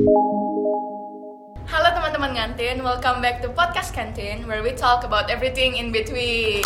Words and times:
Halo 0.00 1.88
teman-teman 1.92 2.32
ngantin, 2.32 2.80
welcome 2.80 3.20
back 3.20 3.44
to 3.44 3.52
podcast 3.52 3.92
kantin 3.92 4.48
where 4.48 4.64
we 4.64 4.72
talk 4.72 5.04
about 5.04 5.28
everything 5.28 5.76
in 5.76 5.92
between. 5.92 6.64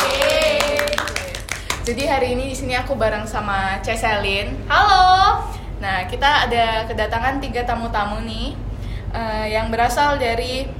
Jadi 1.82 2.02
hari 2.06 2.38
ini 2.38 2.54
di 2.54 2.56
sini 2.56 2.78
aku 2.78 2.94
bareng 2.94 3.26
sama 3.26 3.82
Ceselin. 3.82 4.54
Halo. 4.70 5.42
Nah 5.82 6.06
kita 6.06 6.46
ada 6.46 6.86
kedatangan 6.86 7.42
tiga 7.42 7.66
tamu-tamu 7.66 8.22
nih 8.22 8.54
eh, 9.10 9.46
yang 9.50 9.66
berasal 9.66 10.14
dari 10.14 10.70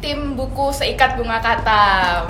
tim 0.00 0.32
buku 0.32 0.72
Seikat 0.72 1.20
Bunga 1.20 1.44
Kata. 1.44 2.24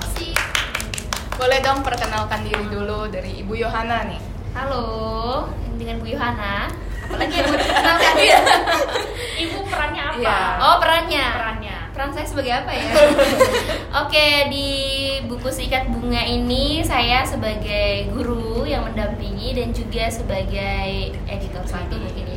Boleh 1.39 1.63
dong 1.63 1.87
perkenalkan 1.87 2.43
diri 2.43 2.67
dulu 2.67 3.07
dari 3.07 3.47
Ibu 3.47 3.55
Yohana 3.63 4.11
nih. 4.11 4.19
Halo, 4.59 5.47
dengan 5.79 6.03
Bu 6.03 6.11
Yohana. 6.11 6.86
Apalagi 7.07 7.37
mau 7.47 7.55
dikenalkan 7.55 8.15
ya? 8.19 8.39
Ibu 9.47 9.59
perannya 9.71 10.03
apa? 10.03 10.19
Iya. 10.19 10.41
Oh, 10.59 10.77
perannya. 10.83 11.27
Perannya. 11.39 11.77
Peran 11.95 12.11
saya 12.13 12.27
sebagai 12.29 12.53
apa 12.53 12.71
ya? 12.75 12.87
Oke, 14.05 14.27
di 14.53 14.69
buku 15.25 15.49
Seikat 15.49 15.89
Bunga 15.89 16.21
ini 16.27 16.85
saya 16.85 17.25
sebagai 17.25 18.11
guru 18.13 18.67
yang 18.69 18.85
mendampingi 18.85 19.57
dan 19.57 19.73
juga 19.73 20.11
sebagai 20.11 21.17
editor 21.25 21.65
satu 21.65 21.97
mungkin 21.97 22.37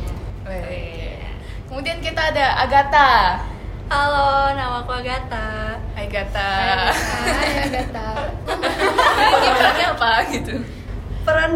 Kemudian 1.70 2.02
kita 2.02 2.34
ada 2.34 2.66
Agatha. 2.66 3.12
Halo, 3.86 4.54
nama 4.58 4.82
aku 4.82 4.90
Agatha. 4.90 5.78
Hai 5.94 6.10
Gata. 6.10 6.50
Hai 6.90 7.70
Agatha. 7.70 8.08
Ini 9.38 9.48
perannya 9.54 9.86
apa 9.94 10.10
gitu? 10.34 10.54
Peran 11.22 11.52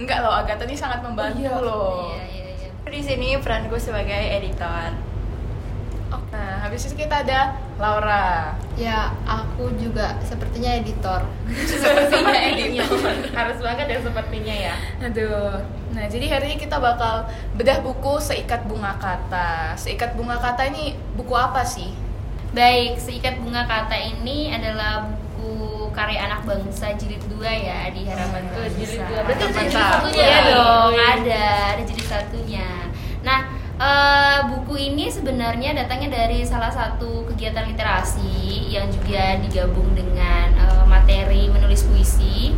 Enggak 0.00 0.18
loh, 0.24 0.32
Agatha 0.32 0.64
ini 0.64 0.76
sangat 0.76 1.04
membantu 1.04 1.52
loh. 1.60 2.16
Iya, 2.16 2.24
iya, 2.30 2.48
iya. 2.56 2.90
di 2.90 3.00
sini 3.04 3.36
peranku 3.38 3.76
sebagai 3.76 4.16
editor. 4.40 5.10
Nah, 6.30 6.62
habis 6.62 6.86
itu 6.86 6.94
kita 6.94 7.26
ada 7.26 7.58
Laura. 7.74 8.54
Ya, 8.78 9.10
aku 9.26 9.74
juga 9.76 10.14
sepertinya 10.22 10.78
editor. 10.78 11.26
Sepertinya 11.70 12.38
editor. 12.54 13.12
Harus 13.34 13.58
banget 13.58 13.86
ya 13.90 13.98
sepertinya 13.98 14.54
ya. 14.54 14.74
Aduh. 15.02 15.58
Nah, 15.90 16.06
jadi 16.06 16.30
hari 16.30 16.54
ini 16.54 16.56
kita 16.62 16.78
bakal 16.78 17.26
bedah 17.58 17.82
buku 17.82 18.22
Seikat 18.22 18.62
Bunga 18.70 18.94
Kata. 19.02 19.74
Seikat 19.74 20.14
Bunga 20.14 20.38
Kata 20.38 20.70
ini 20.70 20.94
buku 21.18 21.34
apa 21.34 21.66
sih? 21.66 21.90
Baik, 22.54 23.02
Seikat 23.02 23.42
Bunga 23.42 23.66
Kata 23.66 23.98
ini 23.98 24.54
adalah 24.54 25.10
buku 25.10 25.69
karya 26.00 26.20
anak 26.24 26.40
bangsa 26.42 26.96
jilid 26.96 27.20
2 27.28 27.44
ya 27.44 27.88
di 27.88 28.02
harapan 28.04 28.42
Hmm, 28.42 28.56
Bangsa. 28.56 28.72
jilid 28.74 29.00
dua. 29.02 29.20
Berarti 29.22 29.44
ada 29.44 29.60
jilid 29.60 29.76
satunya 29.76 30.24
ya? 30.24 30.40
dong, 30.48 30.92
ada, 30.96 31.44
ada 31.70 31.82
jilid 31.84 32.08
satunya. 32.08 32.68
Nah, 33.20 33.38
eh, 33.76 34.38
buku 34.46 34.74
ini 34.82 35.06
sebenarnya 35.08 35.70
datangnya 35.74 36.08
dari 36.10 36.40
salah 36.42 36.70
satu 36.70 37.28
kegiatan 37.28 37.68
literasi 37.68 38.32
yang 38.68 38.88
juga 38.88 39.36
digabung 39.38 39.92
dengan 39.92 40.46
eh, 40.54 40.84
materi 40.86 41.46
menulis 41.46 41.84
puisi. 41.84 42.56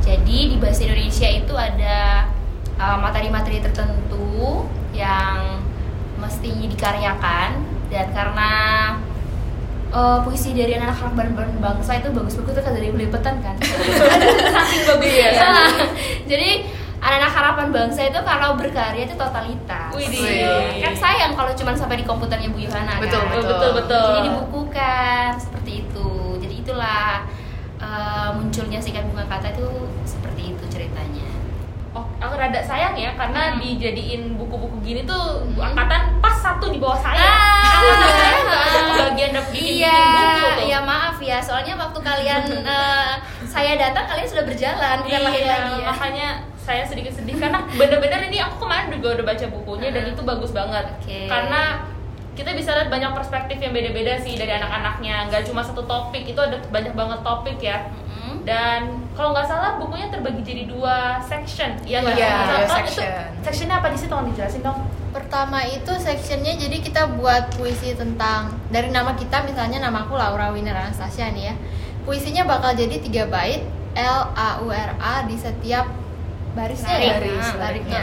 Jadi 0.00 0.50
di 0.50 0.56
bahasa 0.58 0.82
Indonesia 0.82 1.28
itu 1.30 1.54
ada 1.54 2.26
eh, 2.74 2.98
materi-materi 2.98 3.62
tertentu 3.62 4.66
yang 4.90 5.62
mestinya 6.18 6.66
dikaryakan 6.66 7.50
dan 7.88 8.06
karena 8.10 8.50
eh, 9.90 10.18
puisi 10.20 10.50
dari 10.52 10.72
anak-anak 10.72 11.12
ban- 11.32 11.58
bangsa 11.60 11.92
itu 11.96 12.08
bagus-bagus 12.08 12.54
kan 12.56 12.72
dari 12.72 12.88
belipetan 12.88 13.36
kan 13.38 13.54
saking 13.58 14.82
bagus 14.86 15.10
Iya. 15.10 15.30
jadi 16.26 16.50
anak-anak 17.00 17.32
harapan 17.32 17.66
bangsa 17.70 18.00
itu 18.04 18.20
kalau 18.20 18.54
berkarya 18.54 19.02
itu 19.02 19.14
totalitas 19.14 19.88
Widih. 19.90 20.20
Wih. 20.20 20.80
kan 20.80 20.92
sayang 20.94 21.32
kalau 21.32 21.48
cuma 21.52 21.72
sampai 21.72 21.96
di 21.96 22.04
komputernya 22.04 22.48
Bu 22.48 22.60
Yohana 22.60 23.00
Betul, 23.00 23.20
kan? 23.20 23.32
betul. 23.32 23.48
Betul 23.50 23.70
betul. 23.74 24.04
jadi 24.06 24.20
dibukukan 24.26 25.28
seperti 25.36 25.72
itu 25.80 26.08
jadi 26.38 26.54
itulah 26.56 27.24
eh, 27.78 28.28
munculnya 28.32 28.78
sikat 28.78 29.04
bunga 29.06 29.24
kata 29.26 29.48
itu 29.50 29.66
seperti 30.04 30.52
itu 30.52 30.64
ceritanya 30.68 31.29
aku 32.20 32.34
rada 32.36 32.60
sayang 32.60 32.92
ya 32.94 33.10
karena 33.14 33.50
Hmm. 33.50 33.58
dijadiin 33.58 34.36
buku-buku 34.36 34.76
gini 34.82 35.02
tuh 35.02 35.40
Hmm. 35.50 35.66
angkatan 35.66 36.20
pas 36.20 36.36
satu 36.36 36.68
di 36.68 36.76
bawah 36.76 36.96
saya. 36.96 37.16
Ah. 37.18 37.80
Angkatan 37.80 38.12
saya 38.12 38.36
nggak 38.38 38.62
ada 38.62 38.80
kebagian 38.86 39.30
dapet 39.32 39.50
bikin, 39.50 39.74
Iya, 39.78 39.96
buku 39.96 40.48
tuh. 40.52 40.62
iya 40.62 40.78
maaf 40.80 41.16
ya. 41.18 41.38
Soalnya 41.38 41.74
waktu 41.74 41.98
kalian 41.98 42.42
eh, 42.68 43.12
saya 43.44 43.72
datang 43.74 44.04
kalian 44.06 44.28
sudah 44.28 44.44
berjalan, 44.44 44.96
bukan 45.00 45.10
Iya, 45.10 45.18
lahir 45.20 45.44
lagi 45.44 45.74
ya. 45.74 45.86
makanya 45.86 46.28
saya 46.56 46.82
sedikit 46.84 47.10
sedih 47.10 47.34
karena 47.34 47.64
bener-bener 47.72 48.20
ini 48.26 48.38
aku 48.38 48.60
kemarin 48.60 48.92
juga 48.92 49.16
udah 49.16 49.26
baca 49.26 49.46
bukunya 49.48 49.88
dan 49.90 50.04
Ah. 50.04 50.12
itu 50.12 50.22
bagus 50.22 50.50
banget. 50.50 50.84
Oke. 50.94 51.24
Karena 51.26 51.62
kita 52.30 52.52
bisa 52.52 52.72
lihat 52.72 52.88
banyak 52.88 53.10
perspektif 53.10 53.58
yang 53.58 53.70
beda-beda 53.70 54.16
sih 54.16 54.32
dari 54.34 54.52
anak-anaknya. 54.54 55.28
Nggak 55.28 55.44
cuma 55.44 55.60
satu 55.60 55.82
topik, 55.82 56.24
itu 56.26 56.38
ada 56.38 56.56
banyak 56.66 56.92
banget 56.92 57.20
topik 57.20 57.58
ya. 57.58 57.84
Dan 58.42 58.80
kalau 59.12 59.30
nggak 59.30 59.44
salah 59.44 59.76
bukunya 59.76 60.08
terbagi 60.08 60.40
jadi 60.40 60.64
dua 60.66 61.20
section. 61.20 61.70
Iya 61.82 61.98
nggak? 62.00 62.16
Iya, 62.16 62.28
Itu- 62.28 62.46
dua 62.46 62.58
itu- 62.58 62.74
section. 62.74 63.24
sectionnya 63.42 63.76
apa 63.78 63.88
di 63.88 63.96
situ? 63.96 64.10
Tolong 64.10 64.26
dijelasin 64.28 64.62
dong. 64.62 64.78
Pertama 65.10 65.58
itu 65.62 65.92
sectionnya 65.96 66.54
jadi 66.54 66.76
kita 66.78 67.02
buat 67.14 67.50
puisi 67.54 67.92
tentang 67.92 68.54
dari 68.68 68.88
nama 68.88 69.12
kita 69.12 69.42
misalnya 69.42 69.78
nama 69.80 70.04
aku 70.04 70.14
Laura 70.14 70.50
Winner 70.50 70.72
Anastasia 70.72 71.30
nih 71.30 71.50
ya. 71.50 71.54
Puisinya 72.02 72.42
bakal 72.44 72.72
jadi 72.72 72.96
tiga 72.98 73.26
bait 73.26 73.62
L 73.92 74.20
A 74.30 74.62
U 74.62 74.70
R 74.70 74.90
A 74.96 75.26
di 75.26 75.34
setiap 75.34 75.84
barisnya 76.52 76.94
Larik. 76.94 77.06
ya. 77.06 77.14
Baris, 77.18 77.46
Nah, 77.46 77.58
lariknya. 77.60 78.02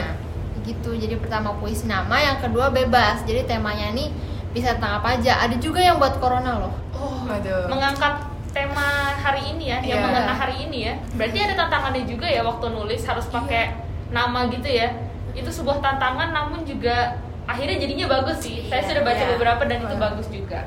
Gitu. 0.61 0.89
Jadi 0.93 1.15
pertama 1.15 1.55
puisi 1.55 1.87
nama, 1.87 2.15
yang 2.17 2.37
kedua 2.37 2.67
bebas. 2.69 3.23
Jadi 3.23 3.47
temanya 3.47 3.91
nih 3.91 4.11
bisa 4.51 4.75
tentang 4.75 4.99
apa 4.99 5.15
aja. 5.15 5.39
Ada 5.39 5.55
juga 5.57 5.79
yang 5.79 5.95
buat 5.95 6.19
corona 6.19 6.59
loh. 6.59 6.75
Oh, 6.91 7.23
aduh. 7.25 7.71
Mengangkat 7.71 8.19
tema 8.57 8.89
hari 9.15 9.53
ini 9.53 9.69
ya, 9.69 9.77
yang 9.85 10.01
Iya. 10.01 10.05
mengena 10.09 10.33
hari 10.33 10.55
ini 10.59 10.77
ya. 10.83 10.93
Berarti 11.13 11.37
ada 11.39 11.53
tantangannya 11.55 12.03
juga 12.03 12.25
ya 12.25 12.41
waktu 12.41 12.65
nulis 12.67 13.01
harus 13.05 13.25
pakai 13.27 13.77
nama 14.09 14.49
gitu 14.49 14.65
ya. 14.65 14.89
Itu 15.31 15.53
sebuah 15.53 15.77
tantangan 15.77 16.33
namun 16.33 16.65
juga 16.65 17.13
akhirnya 17.45 17.77
jadinya 17.77 18.09
bagus 18.09 18.41
sih. 18.41 18.65
Saya 18.65 18.81
sudah 18.81 19.03
baca 19.03 19.21
Iya. 19.21 19.29
beberapa 19.37 19.61
dan 19.63 19.77
itu 19.79 19.95
bagus 19.95 20.27
juga. 20.27 20.65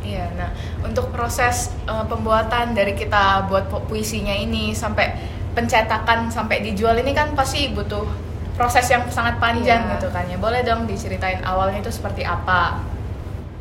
Iya, 0.00 0.30
nah 0.32 0.50
untuk 0.80 1.10
proses 1.10 1.74
uh, 1.84 2.06
pembuatan 2.06 2.72
dari 2.72 2.94
kita 2.94 3.50
buat 3.50 3.66
pu- 3.66 3.84
puisinya 3.84 4.32
ini 4.32 4.70
sampai 4.70 5.12
pencetakan 5.52 6.30
sampai 6.30 6.62
dijual 6.62 6.94
ini 6.94 7.10
kan 7.10 7.34
pasti 7.34 7.68
butuh 7.68 8.06
proses 8.54 8.86
yang 8.86 9.02
sangat 9.10 9.36
panjang 9.36 9.82
Iya. 9.82 9.92
gitu 9.98 10.08
kan 10.08 10.24
ya. 10.24 10.38
Boleh 10.38 10.62
dong 10.62 10.86
diceritain 10.86 11.42
awalnya 11.42 11.82
itu 11.82 11.90
seperti 11.90 12.22
apa? 12.22 12.80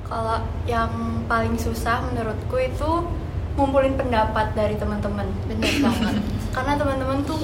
Kalau 0.05 0.37
yang 0.63 0.91
paling 1.25 1.57
susah 1.57 2.05
menurutku 2.05 2.55
itu 2.55 2.91
ngumpulin 3.55 3.95
pendapat 3.95 4.51
dari 4.53 4.75
teman-teman. 4.75 5.27
Bener 5.47 5.73
banget. 5.79 6.15
Karena 6.55 6.73
teman-teman 6.75 7.23
tuh 7.23 7.41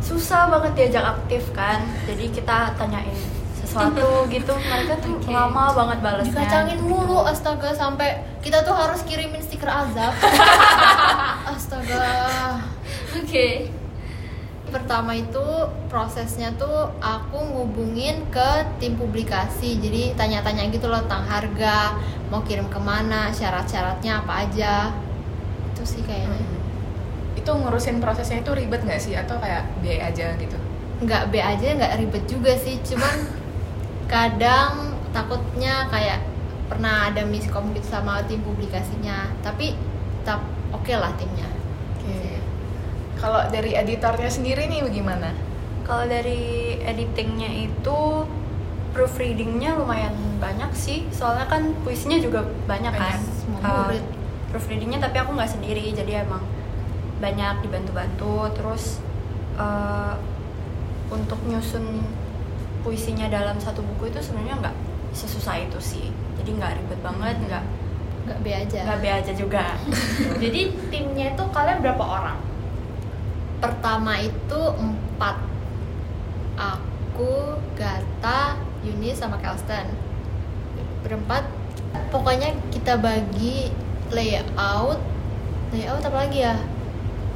susah 0.00 0.48
banget 0.48 0.72
diajak 0.78 1.18
aktif 1.18 1.50
kan. 1.52 1.82
Jadi 2.06 2.30
kita 2.30 2.74
tanyain 2.78 3.18
sesuatu 3.58 4.24
gitu, 4.34 4.54
mereka 4.56 4.94
tuh 5.02 5.18
Oke. 5.18 5.30
lama 5.30 5.74
banget 5.74 5.98
balasnya. 6.00 6.32
Dikacangin 6.32 6.80
mulu 6.80 7.22
astaga 7.26 7.74
sampai 7.74 8.22
kita 8.40 8.62
tuh 8.62 8.74
harus 8.74 9.02
kirimin 9.04 9.42
stiker 9.42 9.68
azab. 9.68 10.14
astaga. 11.54 12.06
Oke. 13.18 13.70
Pertama 14.70 15.18
itu 15.18 15.42
prosesnya 15.90 16.54
tuh 16.54 16.94
aku 17.02 17.42
ngubungin 17.42 18.22
ke 18.30 18.70
tim 18.78 18.94
publikasi 18.94 19.82
Jadi 19.82 20.14
tanya-tanya 20.14 20.70
gitu 20.70 20.86
loh 20.86 21.02
tentang 21.02 21.26
harga 21.26 21.98
Mau 22.30 22.46
kirim 22.46 22.70
ke 22.70 22.78
mana, 22.78 23.34
syarat-syaratnya 23.34 24.22
apa 24.22 24.46
aja 24.46 24.94
Itu 25.80 25.96
sih 25.96 26.02
kayaknya 26.04 26.44
Itu 27.32 27.50
ngurusin 27.56 28.04
prosesnya 28.04 28.44
itu 28.44 28.52
ribet 28.52 28.84
nggak 28.84 29.00
sih 29.00 29.16
atau 29.16 29.40
kayak 29.40 29.64
biaya 29.80 30.12
aja 30.12 30.36
gitu? 30.36 30.56
Nggak 31.00 31.32
B 31.32 31.40
aja 31.40 31.66
nggak 31.80 31.92
ribet 31.96 32.24
juga 32.28 32.52
sih 32.60 32.76
Cuman 32.84 33.16
kadang 34.12 34.92
takutnya 35.16 35.88
kayak 35.88 36.20
pernah 36.68 37.08
ada 37.08 37.24
miskom 37.24 37.72
gitu 37.72 37.88
sama 37.88 38.20
tim 38.28 38.44
publikasinya 38.44 39.32
Tapi 39.40 39.72
tetap 40.20 40.44
oke 40.76 40.92
lah 40.92 41.16
timnya 41.16 41.48
Oke. 41.96 42.36
Kalau 43.20 43.48
dari 43.48 43.72
editornya 43.76 44.28
sendiri 44.32 44.68
nih 44.68 44.84
bagaimana? 44.84 45.32
Kalau 45.84 46.04
dari 46.08 46.76
editingnya 46.80 47.48
itu 47.52 48.24
proofreadingnya 48.96 49.76
lumayan 49.76 50.14
banyak 50.40 50.72
sih, 50.72 51.06
soalnya 51.12 51.46
kan 51.46 51.76
puisinya 51.84 52.18
juga 52.18 52.42
banyak, 52.64 52.92
kan. 52.96 53.20
Banyak, 53.20 53.22
semua 53.36 53.60
Uh, 53.60 53.76
murid. 53.86 54.04
Proofreadingnya 54.50 55.00
tapi 55.00 55.16
aku 55.22 55.32
nggak 55.34 55.50
sendiri, 55.50 55.94
jadi 55.94 56.26
emang 56.26 56.42
banyak 57.22 57.64
dibantu-bantu. 57.64 58.50
Terus 58.54 58.98
uh, 59.56 60.14
untuk 61.10 61.38
nyusun 61.46 62.04
puisinya 62.84 63.30
dalam 63.30 63.58
satu 63.58 63.82
buku 63.82 64.10
itu 64.10 64.20
sebenarnya 64.20 64.58
nggak 64.60 64.76
sesusah 65.16 65.56
itu 65.62 65.78
sih. 65.78 66.06
Jadi 66.42 66.50
nggak 66.58 66.72
ribet 66.82 67.00
banget, 67.00 67.36
nggak 67.46 67.64
Nggak 68.20 68.36
B 68.44 68.46
aja 68.52 68.78
nggak 68.84 69.00
be 69.00 69.08
aja 69.08 69.32
juga. 69.32 69.64
Jadi 70.44 70.76
timnya 70.92 71.32
itu 71.32 71.44
kalian 71.56 71.80
berapa 71.80 72.04
orang? 72.04 72.38
pertama 73.60 74.16
itu 74.16 74.60
empat 74.80 75.36
aku 76.56 76.90
aku 77.20 77.52
Gata 77.76 78.56
Yuni 78.80 79.12
sama 79.12 79.36
Kelsten 79.44 79.92
berempat 81.04 81.44
pokoknya 82.08 82.56
kita 82.72 82.96
bagi 82.96 83.68
layout 84.10 84.98
layout 85.70 86.02
apa 86.02 86.18
lagi 86.18 86.38
ya 86.40 86.54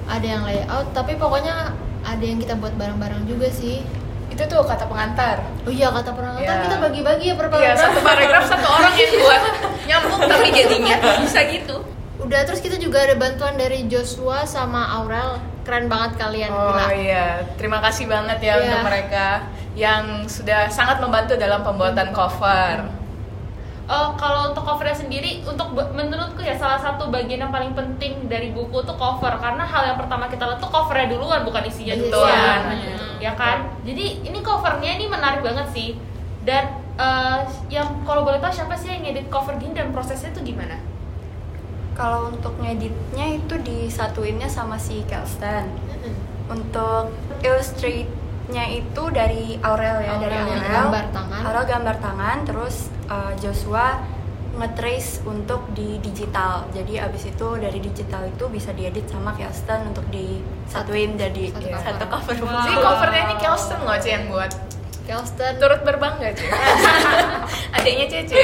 ada 0.05 0.27
yang 0.27 0.43
layout 0.43 0.87
tapi 0.91 1.15
pokoknya 1.15 1.73
ada 2.05 2.21
yang 2.21 2.37
kita 2.37 2.55
buat 2.55 2.75
bareng-bareng 2.75 3.25
juga 3.25 3.49
sih 3.49 3.81
Itu 4.27 4.43
tuh 4.45 4.61
kata 4.61 4.85
pengantar. 4.85 5.47
oh 5.63 5.71
iya 5.71 5.89
kata 5.89 6.11
pernah 6.11 6.35
Iya. 6.37 6.67
kita 6.67 6.77
bagi-bagi 6.83 7.31
ya 7.31 7.35
per 7.35 7.47
Iya, 7.47 7.53
paragraf. 7.55 7.79
satu 7.79 7.99
paragraf 8.03 8.45
satu 8.45 8.67
orang 8.69 8.95
yang 8.97 9.13
buat 9.17 9.43
nyambung 9.89 10.23
tapi 10.27 10.47
jadinya 10.51 10.95
bisa 11.23 11.41
gitu. 11.47 11.77
udah 12.19 12.41
terus 12.43 12.59
kita 12.59 12.75
juga 12.77 12.99
ada 13.01 13.15
bantuan 13.15 13.55
dari 13.55 13.87
Joshua 13.87 14.43
sama 14.43 14.91
Aurel 14.93 15.39
keren 15.63 15.87
banget 15.87 16.19
kalian 16.19 16.51
Oh 16.51 16.75
gila. 16.75 16.85
iya, 16.93 17.27
terima 17.55 17.79
kasih 17.81 18.05
banget 18.05 18.39
ya 18.41 18.53
Iya. 18.53 18.63
untuk 18.65 18.81
mereka 18.85 19.27
yang 19.75 20.05
sudah 20.27 20.67
sangat 20.69 20.99
membantu 20.99 21.35
dalam 21.35 21.63
pembuatan 21.63 22.11
cover. 22.11 22.91
Eh, 23.85 24.11
kalau 24.17 24.49
untuk 24.49 24.65
covernya 24.65 24.97
sendiri, 24.97 25.45
untuk 25.45 25.77
menurutku 25.77 26.41
ya 26.41 26.57
salah 26.57 26.81
satu 26.81 27.13
bagian 27.13 27.45
yang 27.45 27.53
paling 27.53 27.77
penting 27.77 28.33
dari 28.33 28.49
buku 28.49 28.81
tuh 28.81 28.97
cover 28.97 29.37
karena 29.37 29.61
hal 29.61 29.93
yang 29.93 29.99
pertama 30.01 30.25
kita 30.25 30.49
lihat 30.49 30.57
tuh 30.57 30.73
covernya 30.73 31.13
duluan 31.13 31.45
bukan 31.45 31.69
isinya 31.69 31.93
Iya, 31.93 32.01
duluan, 32.01 32.61
iya. 32.81 32.97
ya 33.21 33.33
kan? 33.37 33.69
Jadi 33.85 34.25
ini 34.25 34.41
covernya 34.41 34.97
ini 34.97 35.05
menarik 35.05 35.45
banget 35.45 35.69
sih. 35.77 36.01
Dan 36.49 36.81
eh, 36.97 37.39
yang 37.69 38.01
kalau 38.09 38.25
boleh 38.25 38.41
tahu 38.41 38.57
siapa 38.57 38.73
sih 38.73 38.89
yang 38.89 39.05
ngedit 39.05 39.29
cover 39.29 39.53
gini 39.61 39.77
dan 39.77 39.93
prosesnya 39.93 40.33
tuh 40.33 40.41
gimana? 40.41 40.81
Kalau 41.93 42.33
untuk 42.33 42.57
ngeditnya 42.65 43.37
itu 43.37 43.55
disatuinnya 43.61 44.49
sama 44.49 44.81
si 44.81 45.05
Kelsten. 45.05 45.69
Mm-mm. 45.69 46.15
Untuk 46.49 47.13
illustrate-nya 48.45 48.65
itu 48.71 49.03
dari 49.11 49.45
Aurel 49.59 49.99
ya, 50.01 50.13
dari 50.19 50.37
Aurel 50.37 50.47
yang 50.47 50.61
Aurel. 50.61 50.75
gambar 50.75 51.05
tangan. 51.13 51.41
Aurel 51.45 51.65
gambar 51.67 51.97
tangan, 51.99 52.37
terus 52.45 52.77
uh, 53.09 53.33
Joshua 53.41 53.87
nge-trace 54.55 55.25
untuk 55.25 55.67
di 55.75 55.99
digital. 55.99 56.63
Jadi 56.71 57.01
abis 57.01 57.27
itu 57.27 57.49
dari 57.59 57.79
digital 57.81 58.23
itu 58.29 58.45
bisa 58.47 58.71
diedit 58.71 59.03
sama 59.11 59.35
Kelsten 59.35 59.91
untuk 59.91 60.07
disatuin 60.13 61.19
jadi 61.19 61.51
satu 61.51 61.67
cover. 61.67 61.83
satu 61.83 62.05
cover. 62.07 62.35
Wow. 62.39 62.63
Jadi 62.63 62.77
covernya 62.79 63.23
ini 63.25 63.37
Kelsten 63.41 63.79
loh 63.83 63.97
Ci 63.99 64.09
yang 64.11 64.25
buat. 64.31 64.53
Kelsten 65.05 65.53
Turut 65.59 65.81
berbangga 65.83 66.33
Ci. 66.33 66.47
Adanya 67.77 68.07
Cece. 68.07 68.41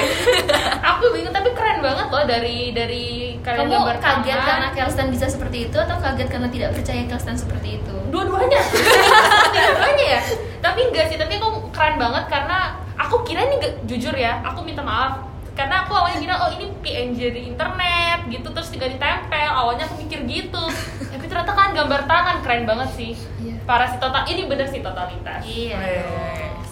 Aku 0.82 1.08
bingung 1.08 1.32
tapi 1.32 1.54
keren 1.54 1.80
banget 1.80 2.10
loh 2.10 2.24
dari 2.26 2.74
dari 2.74 3.04
kalian 3.40 3.64
Kamu 3.64 3.72
gambar 3.80 3.96
kaget 3.96 4.34
tangan. 4.34 4.48
karena 4.50 4.68
Kelstan 4.74 5.06
bisa 5.08 5.24
seperti 5.24 5.70
itu 5.70 5.76
atau 5.78 5.96
kaget 5.96 6.28
karena 6.28 6.48
tidak 6.50 6.70
percaya 6.74 7.02
Kelstan 7.06 7.36
seperti 7.38 7.78
itu? 7.78 7.94
dua-duanya 8.10 8.58
dua-duanya 9.52 10.06
ya. 10.18 10.20
Tapi 10.60 10.80
enggak 10.90 11.06
sih 11.12 11.18
tapi 11.18 11.36
aku 11.36 11.70
keren 11.74 11.96
banget 11.98 12.24
karena 12.30 12.78
aku 12.96 13.22
kira 13.24 13.46
ini 13.46 13.56
jujur 13.84 14.14
ya 14.14 14.40
aku 14.44 14.62
minta 14.64 14.80
maaf. 14.82 15.26
Karena 15.54 15.84
aku 15.84 15.92
awalnya 15.92 16.18
kira 16.22 16.34
oh 16.40 16.50
ini 16.56 16.72
PNG 16.80 17.18
dari 17.20 17.42
internet 17.52 18.18
gitu 18.32 18.48
terus 18.48 18.72
tinggal 18.72 18.88
ditempel 18.88 19.50
awalnya 19.50 19.84
aku 19.84 20.00
mikir 20.00 20.24
gitu. 20.24 20.62
Tapi 21.12 21.24
ternyata 21.26 21.52
kan 21.52 21.76
gambar 21.76 22.00
tangan 22.08 22.36
keren 22.40 22.64
banget 22.64 22.90
sih. 22.96 23.12
Iya. 23.40 23.56
parah 23.68 23.86
sih 23.86 24.00
total 24.02 24.24
ini 24.26 24.42
bener 24.48 24.66
sih 24.66 24.80
totalitas. 24.80 25.42
Iya. 25.44 25.78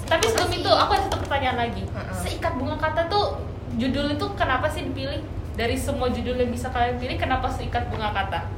Tapi 0.09 0.25
sebelum 0.25 0.51
itu 0.57 0.71
aku 0.73 0.91
ada 0.97 1.03
satu 1.05 1.17
pertanyaan 1.21 1.69
lagi. 1.69 1.85
Seikat 2.17 2.57
bunga 2.57 2.81
kata 2.81 3.13
tuh 3.13 3.39
judul 3.77 4.17
itu 4.17 4.27
kenapa 4.35 4.67
sih 4.73 4.89
dipilih? 4.89 5.21
Dari 5.59 5.75
semua 5.75 6.07
judul 6.07 6.39
yang 6.39 6.55
bisa 6.55 6.71
kalian 6.71 7.03
pilih 7.03 7.19
kenapa 7.19 7.51
seikat 7.51 7.91
bunga 7.91 8.15
kata 8.15 8.58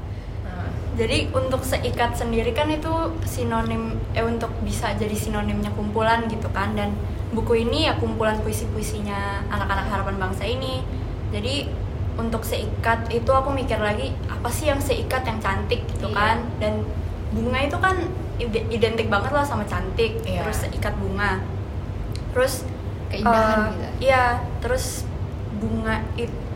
Jadi 1.00 1.32
untuk 1.32 1.64
seikat 1.64 2.12
sendiri 2.12 2.52
kan 2.52 2.68
itu 2.68 2.92
sinonim 3.24 3.96
eh 4.12 4.20
untuk 4.20 4.52
bisa 4.60 4.92
jadi 5.00 5.16
sinonimnya 5.16 5.72
kumpulan 5.72 6.28
gitu 6.28 6.52
kan 6.52 6.76
dan 6.76 6.92
buku 7.32 7.64
ini 7.64 7.88
ya 7.88 7.96
kumpulan 7.96 8.36
puisi-puisinya 8.44 9.48
anak-anak 9.48 9.86
harapan 9.88 10.16
bangsa 10.20 10.44
ini. 10.44 10.84
Jadi 11.32 11.72
untuk 12.20 12.44
seikat 12.44 13.08
itu 13.08 13.30
aku 13.32 13.48
mikir 13.48 13.80
lagi 13.80 14.12
apa 14.28 14.52
sih 14.52 14.68
yang 14.68 14.76
seikat 14.76 15.24
yang 15.24 15.40
cantik 15.40 15.88
gitu 15.88 16.12
Iya. 16.12 16.16
kan 16.20 16.36
dan 16.60 16.84
bunga 17.32 17.58
itu 17.64 17.76
kan 17.80 17.96
ide- 18.36 18.68
identik 18.68 19.08
banget 19.08 19.32
lah 19.32 19.40
sama 19.46 19.64
cantik 19.64 20.20
Iya. 20.28 20.44
terus 20.44 20.68
seikat 20.68 20.92
bunga 21.00 21.40
terus 22.36 22.68
Keindahan 23.08 23.58
eh, 23.58 23.72
gitu. 23.72 23.86
Iya, 24.10 24.24
terus 24.60 25.08
bunga 25.58 26.04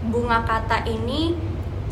bunga 0.04 0.38
kata 0.44 0.84
ini 0.84 1.34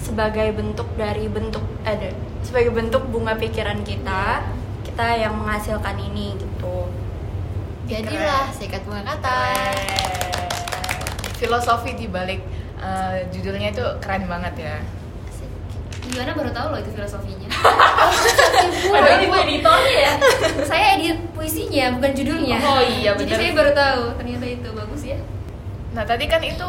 sebagai 0.02 0.50
bentuk 0.52 0.88
dari 0.98 1.30
bentuk 1.30 1.62
ada 1.86 2.10
sebagai 2.42 2.74
bentuk 2.74 3.06
bunga 3.08 3.38
pikiran 3.38 3.86
kita 3.86 4.42
kita 4.82 5.06
yang 5.16 5.38
menghasilkan 5.38 5.96
ini 5.96 6.36
gitu. 6.36 6.90
jadilah 7.86 8.50
sikat 8.52 8.82
bunga 8.84 9.06
kata 9.06 9.36
keren. 9.56 10.50
Filosofi 11.38 11.96
di 11.96 12.06
balik 12.10 12.42
eh, 12.82 13.26
judulnya 13.30 13.72
itu 13.72 13.84
keren 14.02 14.26
banget 14.26 14.54
ya. 14.58 14.76
Gimana 16.02 16.34
baru 16.34 16.50
tahu 16.50 16.66
loh 16.76 16.78
itu 16.82 16.90
filosofinya. 16.92 17.48
Padahal 18.92 19.22
ibu 19.22 19.34
editornya 19.38 19.94
ya 19.96 20.12
saya 20.66 20.98
edit 20.98 21.18
puisinya 21.32 21.94
bukan 21.96 22.10
judulnya. 22.12 22.58
Oh 22.58 22.82
iya, 22.82 23.14
Jadi 23.16 23.32
bener. 23.32 23.38
saya 23.38 23.52
baru 23.54 23.72
tahu 23.72 24.02
ternyata 24.18 24.46
itu 24.50 24.68
bagus 24.74 25.02
ya. 25.06 25.18
Nah 25.94 26.04
tadi 26.04 26.24
kan 26.26 26.42
itu 26.44 26.68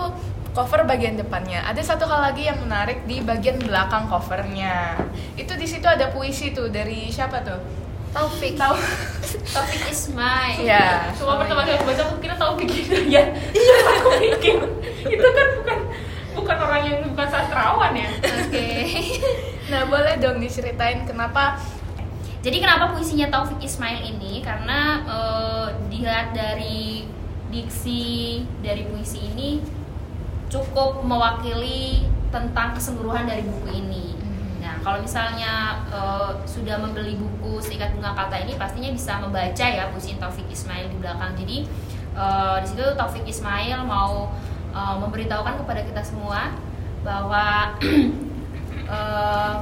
cover 0.54 0.86
bagian 0.86 1.18
depannya. 1.18 1.66
Ada 1.66 1.82
satu 1.94 2.06
hal 2.06 2.32
lagi 2.32 2.46
yang 2.46 2.62
menarik 2.62 3.04
di 3.10 3.20
bagian 3.26 3.58
belakang 3.58 4.06
covernya. 4.08 5.02
Itu 5.34 5.58
di 5.58 5.66
situ 5.66 5.90
ada 5.90 6.14
puisi 6.14 6.54
tuh 6.54 6.70
dari 6.70 7.10
siapa 7.10 7.42
tuh? 7.42 7.84
Taufik 8.14 8.54
Tahu? 8.54 8.78
Topik 9.58 9.84
Ismail. 9.90 10.62
Iya. 10.62 11.10
Cuma 11.18 11.42
pertama 11.42 11.66
kali 11.66 11.74
aku 11.74 11.86
baca 11.90 12.02
aku 12.06 12.16
kira 12.22 12.38
tahu 12.38 12.54
begitu 12.62 13.10
ya 13.10 13.26
Iya 13.50 13.78
aku 13.90 14.10
mikir 14.22 14.58
Itu 15.10 15.28
kan 15.34 15.48
bukan 15.58 15.78
bukan 16.38 16.58
orang 16.62 16.82
yang 16.86 16.98
bukan 17.10 17.28
sastrawan 17.28 17.98
ya 17.98 18.10
Oke. 18.22 18.70
Nah 19.74 19.90
boleh 19.90 20.22
dong 20.22 20.38
diceritain 20.38 21.10
kenapa? 21.10 21.58
Jadi 22.46 22.62
kenapa 22.62 22.94
puisinya 22.94 23.34
Taufik 23.34 23.66
Ismail 23.66 24.06
ini? 24.06 24.46
Karena 24.46 25.02
eh, 25.10 25.68
dilihat 25.90 26.38
dari 26.38 27.10
diksi 27.50 28.46
dari 28.62 28.86
puisi 28.86 29.26
ini 29.34 29.50
cukup 30.54 31.02
mewakili 31.02 32.06
tentang 32.30 32.78
keseluruhan 32.78 33.26
dari 33.26 33.42
buku 33.42 33.74
ini. 33.74 34.14
Nah, 34.62 34.78
kalau 34.86 35.02
misalnya 35.02 35.82
eh, 35.90 36.32
sudah 36.46 36.78
membeli 36.78 37.18
buku 37.18 37.58
Seikat 37.58 37.98
Bunga 37.98 38.14
Kata 38.14 38.38
ini 38.46 38.54
pastinya 38.54 38.94
bisa 38.94 39.18
membaca 39.18 39.66
ya 39.66 39.90
puisi 39.90 40.14
Taufik 40.22 40.46
Ismail 40.46 40.94
di 40.94 40.98
belakang. 41.02 41.34
Jadi 41.34 41.66
eh, 42.14 42.56
di 42.62 42.68
situ 42.70 42.86
Taufik 42.94 43.26
Ismail 43.26 43.82
mau 43.82 44.30
eh, 44.70 44.96
memberitahukan 45.02 45.66
kepada 45.66 45.82
kita 45.82 46.02
semua 46.06 46.54
bahwa 47.02 47.74
eh, 48.94 49.54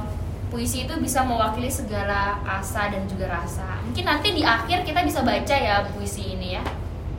puisi 0.52 0.84
itu 0.84 0.92
bisa 1.00 1.24
mewakili 1.24 1.72
segala 1.72 2.36
asa 2.44 2.92
dan 2.92 3.08
juga 3.08 3.32
rasa. 3.32 3.80
Mungkin 3.88 4.04
nanti 4.04 4.36
di 4.36 4.44
akhir 4.44 4.84
kita 4.84 5.00
bisa 5.00 5.24
baca 5.24 5.56
ya 5.56 5.88
puisi 5.96 6.36
ini 6.36 6.60
ya. 6.60 6.64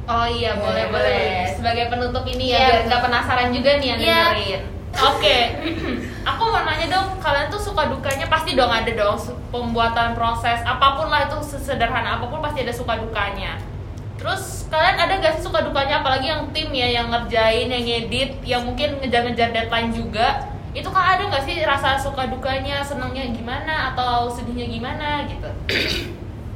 Oh 0.04 0.28
iya 0.28 0.52
boleh 0.54 0.92
boleh. 0.92 1.48
Sebagai 1.54 1.88
penutup 1.88 2.28
ini 2.28 2.52
ya 2.52 2.58
Iya, 2.58 2.68
Biar 2.68 2.80
nggak 2.88 3.02
penasaran 3.02 3.50
juga 3.50 3.72
nih 3.80 3.88
yang 3.88 4.00
Iya. 4.00 4.20
dengerin. 4.20 4.62
Oke. 4.94 5.38
Aku 6.24 6.42
mau 6.46 6.62
nanya 6.62 6.88
dong 6.88 7.18
Kalian 7.18 7.50
tuh 7.50 7.58
suka 7.58 7.90
dukanya? 7.90 8.30
Pasti 8.30 8.54
dong 8.54 8.70
ada 8.70 8.88
dong 8.88 9.18
Pembuatan 9.50 10.14
proses 10.14 10.62
Apa 10.62 10.94
pun 10.94 11.10
lah 11.10 11.26
itu 11.26 11.34
sesederhana 11.42 12.16
Apa 12.16 12.28
pun 12.28 12.40
pasti 12.40 12.62
ada 12.62 12.70
suka 12.70 12.96
dukanya. 12.96 13.58
Terus 14.16 14.70
kalian 14.70 14.96
ada 14.96 15.18
gak 15.18 15.34
sih 15.36 15.44
suka 15.44 15.64
dukanya? 15.64 16.00
Apalagi 16.00 16.30
yang 16.30 16.46
tim 16.52 16.70
ya 16.70 16.86
Yang 16.94 17.08
ngerjain 17.10 17.68
Yang 17.68 17.84
ngedit 17.84 18.32
Yang 18.44 18.62
mungkin 18.64 18.90
ngejar-ngejar 19.00 19.50
deadline 19.50 19.92
juga. 19.92 20.28
Itu 20.74 20.90
kan 20.90 21.18
ada 21.18 21.32
gak 21.32 21.44
sih 21.44 21.58
rasa 21.62 21.96
suka 21.96 22.28
dukanya 22.28 22.82
senangnya 22.82 23.30
gimana 23.30 23.94
atau 23.94 24.26
sedihnya 24.28 24.66
gimana 24.68 25.08
gitu? 25.26 25.50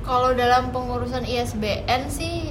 Kalau 0.02 0.32
dalam 0.34 0.70
pengurusan 0.70 1.22
ISBN 1.22 2.08
sih 2.08 2.50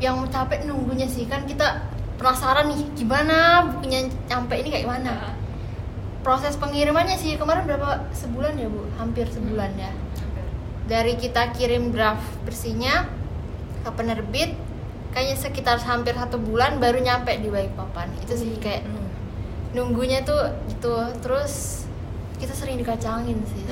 yang 0.00 0.24
capek 0.32 0.64
nunggunya 0.64 1.06
sih. 1.06 1.28
Kan 1.28 1.44
kita 1.44 1.84
penasaran 2.16 2.72
nih 2.72 2.80
gimana 2.96 3.64
bukunya 3.68 4.08
nyampe 4.28 4.52
ini 4.60 4.68
kayak 4.68 4.88
mana 4.88 5.32
proses 6.20 6.52
pengirimannya 6.60 7.16
sih 7.16 7.40
kemarin 7.40 7.64
berapa 7.64 8.08
sebulan 8.12 8.56
ya 8.56 8.68
bu? 8.68 8.82
Hampir 8.96 9.28
sebulan 9.28 9.72
ya. 9.76 9.92
Dari 10.88 11.16
kita 11.16 11.54
kirim 11.54 11.94
draft 11.94 12.24
bersihnya 12.44 13.06
ke 13.80 13.90
penerbit 13.94 14.52
kayaknya 15.16 15.36
sekitar 15.40 15.80
hampir 15.80 16.12
satu 16.12 16.36
bulan 16.36 16.76
baru 16.80 17.00
nyampe 17.00 17.36
di 17.40 17.48
Balikpapan. 17.48 18.12
Itu 18.20 18.36
sih 18.36 18.56
kayak 18.60 18.84
nunggunya 19.76 20.24
tuh 20.24 20.52
gitu. 20.68 20.92
Terus 21.24 21.84
kita 22.36 22.52
sering 22.56 22.80
dikacangin 22.80 23.40
sih. 23.48 23.64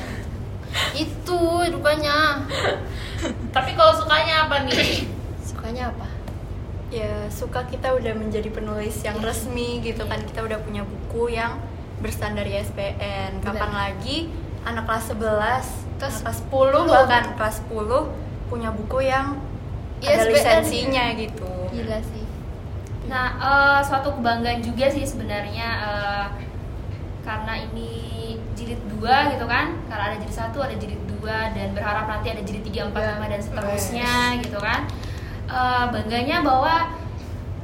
Itu 1.04 1.68
dukanya. 1.68 2.44
Tapi 3.52 3.70
kalau 3.76 3.92
sukanya 3.96 4.48
apa 4.48 4.64
nih? 4.64 5.04
Sukanya 5.44 5.92
apa 5.92 6.17
Ya 6.88 7.28
suka 7.28 7.68
kita 7.68 7.92
udah 7.92 8.16
menjadi 8.16 8.48
penulis 8.48 9.04
yang 9.04 9.20
Iya. 9.20 9.28
resmi 9.28 9.84
gitu 9.84 10.08
kan 10.08 10.24
kita 10.24 10.40
udah 10.40 10.58
punya 10.64 10.82
buku 10.82 11.36
yang 11.36 11.60
berstandar 12.00 12.48
ISBN. 12.48 13.44
Kapan 13.44 13.68
Benar. 13.68 13.76
lagi 13.92 14.32
anak 14.64 14.84
kelas 14.84 15.04
11 15.12 15.64
Terus 15.98 16.16
kelas 16.22 16.38
10 16.48 16.80
10. 16.84 16.88
bahkan 16.88 17.24
kelas 17.36 17.56
10 17.66 18.08
punya 18.48 18.70
buku 18.72 19.04
yang 19.04 19.36
Iya, 19.98 20.14
ada 20.16 20.30
lisensinya 20.30 21.04
gitu 21.12 21.50
gila 21.68 21.98
sih 22.00 22.24
Nah, 23.08 23.26
eh, 23.34 23.80
suatu 23.82 24.14
kebanggaan 24.14 24.60
juga 24.60 24.86
sih 24.86 25.02
sebenarnya 25.02 25.68
eh, 25.80 26.26
karena 27.24 27.56
ini 27.58 27.90
jilid 28.52 28.80
dua 28.88 29.32
gitu 29.32 29.44
kan. 29.44 29.76
Karena 29.88 30.12
ada 30.12 30.16
jilid 30.16 30.32
satu, 30.34 30.60
ada 30.60 30.72
jilid 30.72 31.00
dua 31.08 31.48
dan 31.52 31.72
berharap 31.72 32.04
nanti 32.04 32.28
ada 32.30 32.40
jilid 32.40 32.60
tiga, 32.62 32.84
empat, 32.84 33.16
lima 33.16 33.26
dan 33.26 33.40
seterusnya 33.40 34.12
gitu 34.40 34.60
kan. 34.60 34.84
Eh, 35.48 35.84
bangganya 35.88 36.44
bahwa 36.44 36.92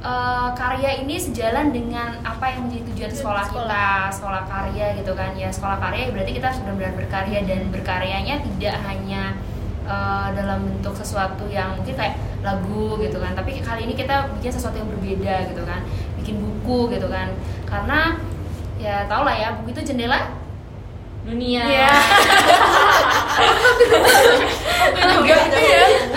eh, 0.01 0.49
karya 0.57 1.05
ini 1.05 1.21
sejalan 1.21 1.69
dengan 1.69 2.17
apa 2.25 2.49
yang 2.49 2.65
menjadi 2.65 2.81
tujuan 2.89 3.13
sekolah, 3.13 3.45
kita, 3.45 4.09
sekolah. 4.09 4.41
karya 4.49 4.97
gitu 4.97 5.13
kan. 5.13 5.37
Ya 5.37 5.53
sekolah 5.53 5.77
karya 5.77 6.09
berarti 6.09 6.33
kita 6.33 6.49
harus 6.49 6.65
benar-benar 6.65 6.97
berkarya 6.97 7.45
dan 7.45 7.69
berkaryanya 7.69 8.41
tidak 8.41 8.75
hanya 8.89 9.37
eh, 9.85 10.27
dalam 10.33 10.65
bentuk 10.65 10.97
sesuatu 10.97 11.45
yang 11.45 11.77
mungkin 11.77 11.93
kayak 11.93 12.17
lagu 12.41 12.97
gitu 12.97 13.21
kan. 13.21 13.37
Tapi 13.37 13.61
kali 13.61 13.85
ini 13.85 13.93
kita 13.93 14.33
bikin 14.41 14.49
sesuatu 14.49 14.81
yang 14.81 14.89
berbeda 14.89 15.53
gitu 15.53 15.61
kan. 15.61 15.85
Bikin 16.17 16.41
buku 16.41 16.89
gitu 16.89 17.05
kan. 17.05 17.37
Karena 17.69 18.17
ya 18.81 19.05
tau 19.05 19.21
lah 19.21 19.37
ya 19.37 19.61
buku 19.61 19.77
itu 19.77 19.93
jendela 19.93 20.33
dunia. 21.21 21.69
Iya. 21.69 21.93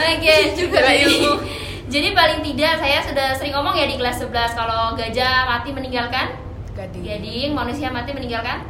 Oke, 0.09 0.35
juga 0.57 0.81
ilmu. 0.81 1.33
Jadi 1.89 2.13
paling 2.13 2.41
tidak 2.45 2.75
saya 2.77 3.01
sudah 3.01 3.29
sering 3.33 3.57
ngomong 3.57 3.73
ya 3.73 3.89
di 3.89 3.97
kelas 3.97 4.21
11 4.21 4.29
kalau 4.53 4.93
gajah 4.93 5.49
mati 5.49 5.73
meninggalkan 5.73 6.37
Gading. 6.77 7.03
gading, 7.03 7.51
manusia 7.53 7.89
mati 7.89 8.13
meninggalkan 8.13 8.63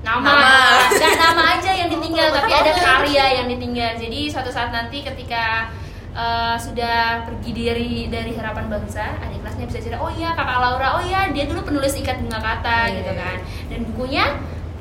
nama. 0.00 0.22
Nama. 0.22 0.54
Nggak 0.88 1.14
nama 1.18 1.42
aja 1.58 1.70
yang 1.76 1.88
ditinggal 1.90 2.28
tapi 2.40 2.50
ada 2.54 2.72
karya 2.72 3.24
yang 3.42 3.46
ditinggal. 3.50 3.92
Jadi 3.98 4.20
suatu 4.30 4.48
saat 4.48 4.70
nanti 4.70 5.02
ketika 5.02 5.68
eh, 6.14 6.56
sudah 6.56 7.26
pergi 7.26 7.50
dari 7.52 7.90
dari 8.08 8.32
harapan 8.32 8.70
bangsa, 8.70 9.18
adik 9.20 9.42
kelasnya 9.42 9.66
bisa 9.66 9.78
cerita, 9.82 9.98
oh 10.00 10.08
iya 10.08 10.32
kakak 10.32 10.56
Laura, 10.56 10.88
oh 10.96 11.02
iya 11.04 11.28
dia 11.28 11.44
dulu 11.44 11.66
penulis 11.66 11.92
ikat 11.92 12.22
bunga 12.22 12.38
kata 12.40 12.88
Iya. 12.88 12.96
gitu 12.96 13.12
kan, 13.12 13.36
dan 13.68 13.80
bukunya 13.92 14.24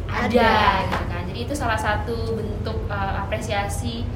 ada, 0.08 0.26
Ada. 0.30 0.54
gitu 0.88 1.06
kan. 1.06 1.22
Jadi 1.28 1.40
itu 1.44 1.54
salah 1.54 1.78
satu 1.78 2.38
bentuk 2.40 2.78
eh, 2.88 3.14
apresiasi 3.20 4.08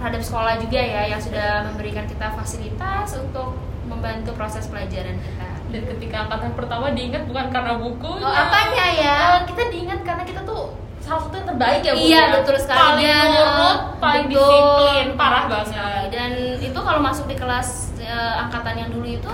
terhadap 0.00 0.24
sekolah 0.24 0.56
juga 0.56 0.80
ya 0.80 1.02
yang 1.06 1.20
sudah 1.20 1.68
memberikan 1.68 2.04
kita 2.04 2.32
fasilitas 2.32 3.12
untuk 3.14 3.52
membantu 3.84 4.32
proses 4.32 4.64
pelajaran 4.64 5.12
kita. 5.14 5.48
dan 5.70 5.82
ketika 5.86 6.16
angkatan 6.24 6.50
pertama 6.56 6.90
diingat 6.90 7.22
bukan 7.24 7.46
karena 7.46 7.76
bukunya 7.76 8.24
Oh, 8.24 8.32
apanya 8.32 8.86
ya? 8.90 9.16
Eh, 9.36 9.40
kita 9.46 9.62
diingat 9.68 10.00
karena 10.00 10.24
kita 10.24 10.40
tuh 10.42 10.72
salah 10.98 11.20
satu 11.20 11.34
yang 11.36 11.46
terbaik 11.46 11.80
ya 11.80 11.92
Bu 11.92 12.00
Iya 12.00 12.16
ya? 12.16 12.24
betul 12.34 12.56
sekali 12.56 12.80
paling 12.80 13.04
dan 13.04 13.28
nurut 13.30 13.60
eh, 13.60 13.76
paling 14.00 14.24
betul, 14.26 14.40
disiplin 14.40 15.06
parah 15.14 15.44
banget. 15.46 16.04
Dan 16.10 16.30
itu 16.58 16.78
kalau 16.80 17.00
masuk 17.00 17.26
di 17.26 17.36
kelas 17.36 17.68
eh, 17.98 18.32
angkatan 18.40 18.74
yang 18.78 18.90
dulu 18.90 19.06
itu 19.06 19.32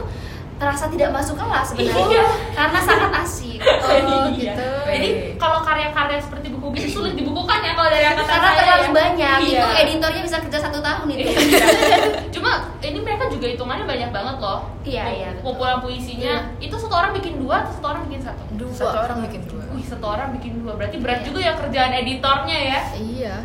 terasa 0.57 0.89
tidak 0.89 1.11
masuk 1.11 1.37
kelas 1.37 1.67
sebenarnya 1.69 2.07
Iya. 2.09 2.25
karena 2.51 2.81
sangat 2.81 3.11
asik. 3.19 3.61
oh 3.85 3.93
Iya. 3.93 4.57
gitu 4.57 4.69
jadi 4.87 5.09
kalau 5.37 5.61
karya-karya 5.61 6.17
seperti 6.17 6.49
buku 6.49 6.67
gitu 6.75 6.89
sulit 6.97 7.13
dibukukan 7.13 7.61
ya 7.61 7.73
kalau 7.73 7.89
dari 7.89 8.07
angkatan 8.07 8.31
Karena 8.31 8.49
saya 8.49 8.59
terlalu 8.59 8.83
ya. 8.83 8.93
banyak, 8.95 9.37
Iya. 9.39 9.53
itu 9.53 9.69
editornya 9.83 10.23
bisa 10.23 10.37
kerja 10.41 10.59
satu 10.59 10.79
tahun 10.81 11.07
itu. 11.11 11.29
Iya. 11.29 11.65
Cuma 12.35 12.51
ini 12.81 12.99
mereka 12.99 13.29
juga 13.29 13.47
hitungannya 13.47 13.85
banyak 13.85 14.11
banget 14.11 14.37
loh. 14.39 14.61
Iya, 14.83 15.05
iya. 15.11 15.29
Kumpulan 15.39 15.79
puisinya 15.79 16.35
itu 16.57 16.75
satu 16.75 16.95
orang 16.95 17.13
bikin 17.13 17.37
dua 17.37 17.63
atau 17.63 17.73
satu 17.73 17.87
orang 17.89 18.03
bikin 18.07 18.21
satu? 18.23 18.43
dua 18.55 18.73
Satu 18.73 18.99
orang 18.99 19.19
bikin 19.25 19.43
dua. 19.45 19.63
Wih 19.71 19.85
satu 19.85 20.07
orang 20.07 20.29
bikin 20.33 20.53
dua 20.59 20.73
berarti 20.75 20.97
berat 20.97 21.21
Iya. 21.21 21.27
juga 21.27 21.39
ya 21.39 21.53
kerjaan 21.55 21.93
editornya 21.95 22.59
ya. 22.59 22.81
iya 22.97 23.37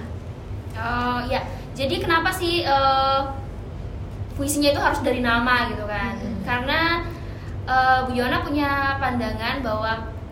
Oh 0.74 1.20
ya, 1.28 1.44
jadi 1.74 2.00
kenapa 2.00 2.32
sih 2.32 2.64
eh, 2.64 3.20
puisinya 4.36 4.70
itu 4.74 4.82
harus 4.82 5.00
dari 5.04 5.20
nama 5.20 5.70
gitu 5.72 5.86
kan? 5.86 6.18
Hmm. 6.18 6.42
Karena 6.44 6.80
eh, 7.68 8.00
Bu 8.08 8.12
Yona 8.16 8.44
punya 8.44 8.98
pandangan 8.98 9.62
bahwa 9.62 9.92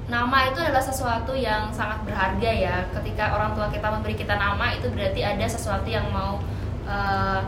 nama 0.09 0.37
itu 0.49 0.57
adalah 0.57 0.81
sesuatu 0.81 1.37
yang 1.37 1.69
sangat 1.69 2.01
berharga 2.03 2.51
ya. 2.51 2.75
Ketika 2.93 3.35
orang 3.37 3.53
tua 3.53 3.69
kita 3.69 3.87
memberi 3.89 4.15
kita 4.17 4.35
nama 4.35 4.73
itu 4.73 4.89
berarti 4.89 5.21
ada 5.21 5.45
sesuatu 5.45 5.87
yang 5.87 6.09
mau 6.09 6.41
eh, 6.87 7.41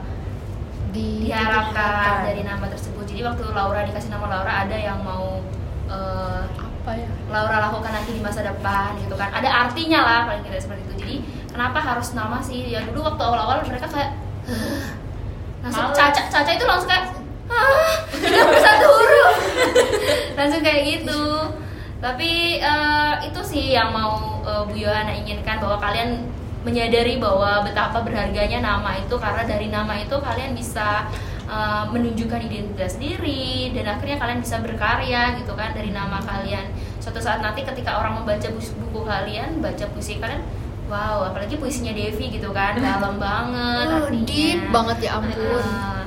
di 0.92 1.32
diharapkan 1.32 2.28
dari 2.28 2.44
nama 2.44 2.68
tersebut. 2.68 3.08
Jadi 3.08 3.24
waktu 3.24 3.44
Laura 3.56 3.82
dikasih 3.88 4.12
nama 4.12 4.28
Laura 4.28 4.68
ada 4.68 4.76
yang 4.76 5.00
mau 5.02 5.40
eh, 5.88 6.44
apa 6.82 6.98
ya 6.98 7.10
Laura 7.30 7.58
lakukan 7.70 7.94
nanti 7.94 8.18
di 8.18 8.22
masa 8.26 8.42
depan 8.42 8.98
gitu 8.98 9.14
kan 9.14 9.30
ada 9.30 9.70
artinya 9.70 10.02
lah 10.02 10.20
paling 10.26 10.42
tidak 10.50 10.66
seperti 10.66 10.82
itu 10.90 10.94
jadi 10.98 11.16
kenapa 11.54 11.78
harus 11.78 12.18
nama 12.18 12.42
sih 12.42 12.74
ya 12.74 12.82
dulu 12.90 13.06
waktu 13.06 13.22
awal-awal 13.22 13.62
mereka 13.70 13.86
kayak 13.86 14.18
langsung 15.62 15.86
Males. 15.88 15.98
caca 15.98 16.22
caca 16.28 16.52
itu 16.52 16.66
langsung 16.66 16.90
kayak 16.90 17.06
ah 17.48 17.94
tidak 18.16 18.46
bersatu 18.48 18.88
huruf 18.88 19.36
langsung 20.38 20.62
kayak 20.62 20.82
gitu. 20.88 21.24
Tapi 22.02 22.32
eh, 22.58 23.14
itu 23.30 23.42
sih 23.46 23.78
yang 23.78 23.94
mau 23.94 24.42
eh, 24.42 24.64
Bu 24.66 24.74
Yohana 24.74 25.14
inginkan 25.14 25.62
bahwa 25.62 25.78
kalian 25.78 26.26
menyadari 26.62 27.18
bahwa 27.18 27.62
betapa 27.62 28.02
berharganya 28.02 28.62
nama 28.62 28.94
itu 28.96 29.14
karena 29.18 29.44
dari 29.46 29.68
nama 29.70 29.94
itu 29.98 30.18
kalian 30.18 30.58
bisa 30.58 31.06
eh, 31.46 31.84
menunjukkan 31.94 32.42
identitas 32.42 32.98
diri 32.98 33.70
dan 33.78 33.94
akhirnya 33.94 34.18
kalian 34.18 34.42
bisa 34.42 34.58
berkarya 34.62 35.38
gitu 35.38 35.54
kan 35.54 35.78
dari 35.78 35.94
nama 35.94 36.18
kalian. 36.26 36.74
Suatu 36.98 37.22
saat 37.22 37.46
nanti 37.46 37.62
ketika 37.62 38.02
orang 38.02 38.18
membaca 38.18 38.50
bus- 38.50 38.74
buku 38.74 39.06
kalian 39.06 39.62
baca 39.62 39.86
puisi 39.94 40.18
kalian 40.18 40.42
wow 40.92 41.24
apalagi 41.26 41.56
puisinya 41.56 41.92
Devi 41.92 42.26
gitu 42.30 42.52
kan 42.52 42.76
dalam 42.76 43.16
banget 43.24 43.86
Oh, 43.88 43.98
artinya. 44.04 44.26
deep 44.26 44.60
banget 44.70 44.98
ya 45.02 45.12
ampun. 45.16 45.64
Nah, 45.64 46.04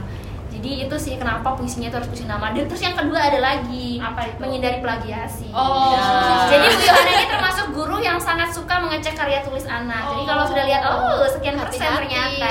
jadi 0.51 0.71
itu 0.83 0.97
sih 0.99 1.15
kenapa 1.15 1.53
puisinya 1.53 1.89
itu 1.89 1.97
harus 1.99 2.07
puisi 2.07 2.25
nama 2.25 2.49
dan 2.49 2.65
terus 2.65 2.81
yang 2.81 2.93
kedua 2.95 3.21
ada 3.23 3.37
lagi 3.39 3.97
Apa 3.99 4.21
itu? 4.27 4.39
menghindari 4.39 4.79
plagiasi 4.79 5.49
Oh. 5.51 5.93
Ya. 5.93 6.09
jadi 6.51 6.67
Bu 6.71 6.81
Yohana 6.83 7.11
ini 7.13 7.27
termasuk 7.27 7.67
guru 7.71 7.97
yang 7.99 8.17
sangat 8.19 8.49
suka 8.49 8.77
mengecek 8.79 9.13
karya 9.13 9.41
tulis 9.41 9.65
anak 9.65 10.05
jadi 10.07 10.23
kalau 10.23 10.45
sudah 10.45 10.65
lihat 10.65 10.83
oh 10.85 11.25
sekian 11.27 11.57
persen 11.59 11.85
Hati-hati. 11.85 12.39
ternyata 12.39 12.49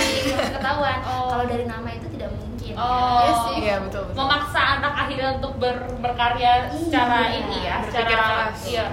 ketahuan 0.52 0.98
Oh. 1.08 1.25
kalau 1.28 1.46
dari 1.48 1.66
nama 1.66 1.90
itu 1.92 2.08
tidak 2.10 2.30
mungkin 2.32 2.74
Oh, 2.75 3.18
Iya 3.20 3.34
sih. 3.40 3.56
Iya 3.62 3.75
betul 3.82 4.02
betul. 4.04 4.16
memaksa 4.16 4.62
anak 4.74 4.94
akhirnya 4.96 5.30
untuk 5.36 5.54
ber- 5.56 5.94
berkarya 5.96 6.52
secara 6.72 7.18
Iya. 7.24 7.38
ini 7.40 7.58
ya, 7.62 7.75
Berpikir 7.80 8.02
secara 8.04 8.25
keras. 8.25 8.58
iya 8.63 8.86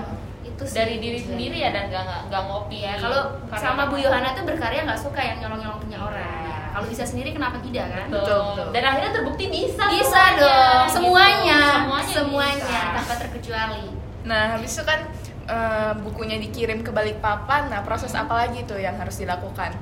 itu 0.61 0.69
sih 0.69 0.77
dari 0.77 1.01
diri 1.01 1.17
sendiri 1.19 1.57
ya 1.57 1.73
dan 1.73 1.89
gak 1.89 2.05
nggak- 2.05 2.25
nggak 2.29 2.43
ngopi. 2.45 2.79
ya 2.79 2.93
kalau 2.95 3.21
sama 3.51 3.89
Bu. 3.89 3.97
Yohana 3.97 4.37
tuh 4.37 4.45
berkarya 4.45 4.85
nggak 4.85 5.01
suka 5.01 5.17
yang 5.19 5.41
nyolong-nyolong 5.41 5.81
punya 5.81 5.99
orang 5.99 6.29
Ya, 6.43 6.77
kalau 6.77 6.87
bisa 6.87 7.03
sendiri 7.03 7.33
kenapa 7.33 7.57
tidak 7.59 7.89
kan 7.89 8.07
Betul. 8.07 8.21
Betul, 8.21 8.41
betul. 8.47 8.67
Dan 8.71 8.83
akhirnya 8.85 9.11
terbukti 9.11 9.45
bisa. 9.49 9.85
bisa 9.89 10.05
semuanya, 10.05 10.37
dong 10.37 10.53
gitu. 10.85 10.93
semuanya 10.93 11.61
Semuanya, 11.81 12.13
semuanya 12.13 12.61
bisa. 12.61 12.95
tanpa 12.95 13.15
terkecuali 13.19 13.85
Nah, 14.21 14.43
habis 14.53 14.71
itu 14.71 14.85
kan 14.85 15.01
eh, 15.49 15.93
bukunya 15.99 16.37
dikirim 16.39 16.85
ke 16.85 16.93
Balikpapan. 16.93 17.67
Nah, 17.67 17.81
proses 17.81 18.13
apa 18.13 18.37
lagi 18.37 18.63
tuh 18.63 18.77
yang 18.77 18.95
harus 18.95 19.17
dilakukan? 19.17 19.73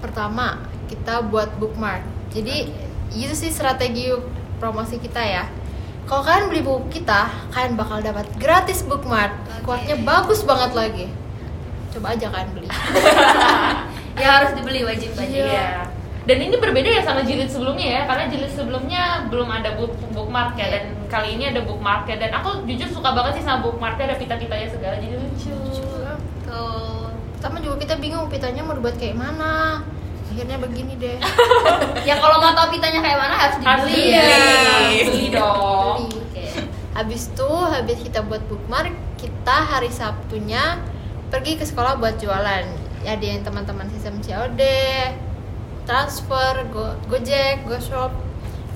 pertama 0.00 0.58
kita 0.88 1.22
buat 1.22 1.46
bookmark 1.56 2.02
jadi 2.28 2.66
itu 3.12 3.30
sih 3.32 3.46
strategi 3.48 4.10
promosi 4.58 4.98
kita 4.98 5.22
ya 5.22 5.46
kalau 6.08 6.22
kalian 6.26 6.46
beli 6.50 6.62
buku 6.62 7.00
kita 7.00 7.30
kalian 7.54 7.74
bakal 7.78 7.98
dapat 8.02 8.26
gratis 8.36 8.82
bookmark. 8.84 9.32
Kuatnya 9.62 9.96
bagus 10.02 10.42
banget 10.42 10.72
lagi. 10.74 11.06
Coba 11.94 12.14
aja 12.16 12.26
kalian 12.30 12.50
beli. 12.54 12.68
Ya 14.12 14.28
harus 14.28 14.52
dibeli 14.52 14.84
wajib 14.84 15.16
aja 15.16 15.24
Iya. 15.24 15.88
Dan 16.28 16.38
ini 16.38 16.60
berbeda 16.60 16.84
ya 16.84 17.02
sama 17.02 17.24
jilid 17.24 17.48
sebelumnya 17.48 17.88
ya, 17.96 18.02
karena 18.04 18.28
jilid 18.28 18.52
sebelumnya 18.52 19.24
belum 19.32 19.48
ada 19.48 19.72
book 19.74 19.96
bookmark 20.12 20.54
ya, 20.54 20.68
dan 20.68 20.94
kali 21.08 21.40
ini 21.40 21.48
ada 21.48 21.64
bookmark 21.64 22.04
ya. 22.06 22.20
Dan 22.20 22.30
aku 22.30 22.62
jujur 22.68 22.92
suka 22.92 23.10
banget 23.10 23.40
sih 23.40 23.44
sama 23.48 23.64
bookmarknya, 23.64 24.12
ada 24.12 24.16
pita-pitanya 24.20 24.68
segala, 24.68 25.00
jadi 25.00 25.16
lucu. 25.16 25.56
tuh 26.46 27.10
pertama 27.42 27.58
juga 27.58 27.82
kita 27.82 27.94
bingung 27.98 28.30
pitanya 28.30 28.62
mau 28.62 28.70
dibuat 28.78 28.94
kayak 29.02 29.18
mana 29.18 29.82
akhirnya 30.32 30.56
begini 30.56 30.96
deh 30.96 31.16
ya 32.08 32.16
kalau 32.16 32.40
mau 32.40 32.50
tahu 32.50 32.72
pitanya 32.72 32.98
kayak 32.98 33.18
mana 33.18 33.34
harus 33.36 33.56
Harus 33.58 33.84
dibeli 33.84 34.00
dibeli, 34.02 34.16
ya 34.16 35.04
beli 35.04 35.26
dong. 35.30 35.98
Beli. 36.08 36.20
Habis 36.92 37.22
itu 37.26 37.48
habis 37.48 37.98
kita 38.00 38.20
buat 38.20 38.40
bookmark 38.46 38.90
kita 39.16 39.56
hari 39.66 39.88
Sabtunya 39.88 40.80
pergi 41.28 41.56
ke 41.56 41.64
sekolah 41.64 41.96
buat 41.96 42.16
jualan 42.16 42.64
ya 43.00 43.10
ada 43.12 43.24
yang 43.24 43.40
teman-teman 43.40 43.88
sistem 43.88 44.20
COD 44.20 44.60
transfer 45.82 46.52
go 46.68 46.92
gojek 47.06 47.64
goshop 47.64 48.12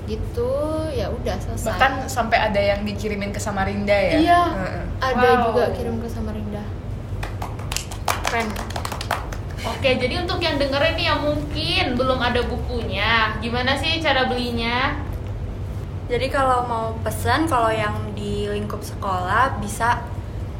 gitu 0.03 0.51
ya 0.89 1.07
udah 1.07 1.35
selesai 1.37 1.67
Bahkan 1.69 1.91
sampai 2.07 2.37
ada 2.41 2.57
yang 2.59 2.81
dikirimin 2.81 3.29
ke 3.29 3.37
Samarinda 3.37 3.93
ya. 3.93 4.17
Iya. 4.17 4.41
Heeh. 4.51 4.83
ada 4.99 5.27
Wow. 5.27 5.43
juga 5.47 5.63
kirim 5.73 5.95
ke 5.97 6.07
Samarinda 6.07 6.63
keren 8.25 8.47
Oke, 9.65 9.97
jadi 9.97 10.21
untuk 10.21 10.37
yang 10.37 10.61
dengerin 10.61 10.93
nih 10.93 11.07
yang 11.09 11.21
mungkin 11.25 11.85
belum 11.97 12.19
ada 12.21 12.45
bukunya, 12.45 13.33
gimana 13.41 13.73
sih 13.73 13.97
cara 13.97 14.29
belinya? 14.29 15.01
Jadi 16.07 16.29
kalau 16.29 16.63
mau 16.69 16.85
pesan, 17.01 17.49
kalau 17.49 17.73
yang 17.73 18.13
di 18.13 18.45
lingkup 18.47 18.85
sekolah 18.85 19.57
bisa 19.57 20.05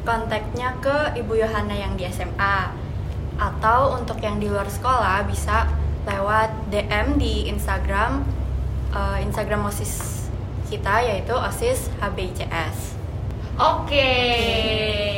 kontaknya 0.02 0.74
ke 0.82 1.14
Ibu 1.20 1.38
Yohana 1.38 1.76
yang 1.78 1.94
di 1.94 2.04
SMA. 2.10 2.74
Atau 3.38 3.94
untuk 3.94 4.18
yang 4.18 4.42
di 4.42 4.50
luar 4.50 4.66
sekolah 4.66 5.22
bisa 5.30 5.70
lewat 6.08 6.50
DM 6.74 7.20
di 7.20 7.46
Instagram 7.52 8.26
eh, 8.92 9.18
Instagram 9.22 9.68
osis 9.68 10.26
kita 10.68 11.00
yaitu 11.00 11.32
osis 11.32 11.88
HBICS. 12.02 12.98
Oke. 13.56 15.17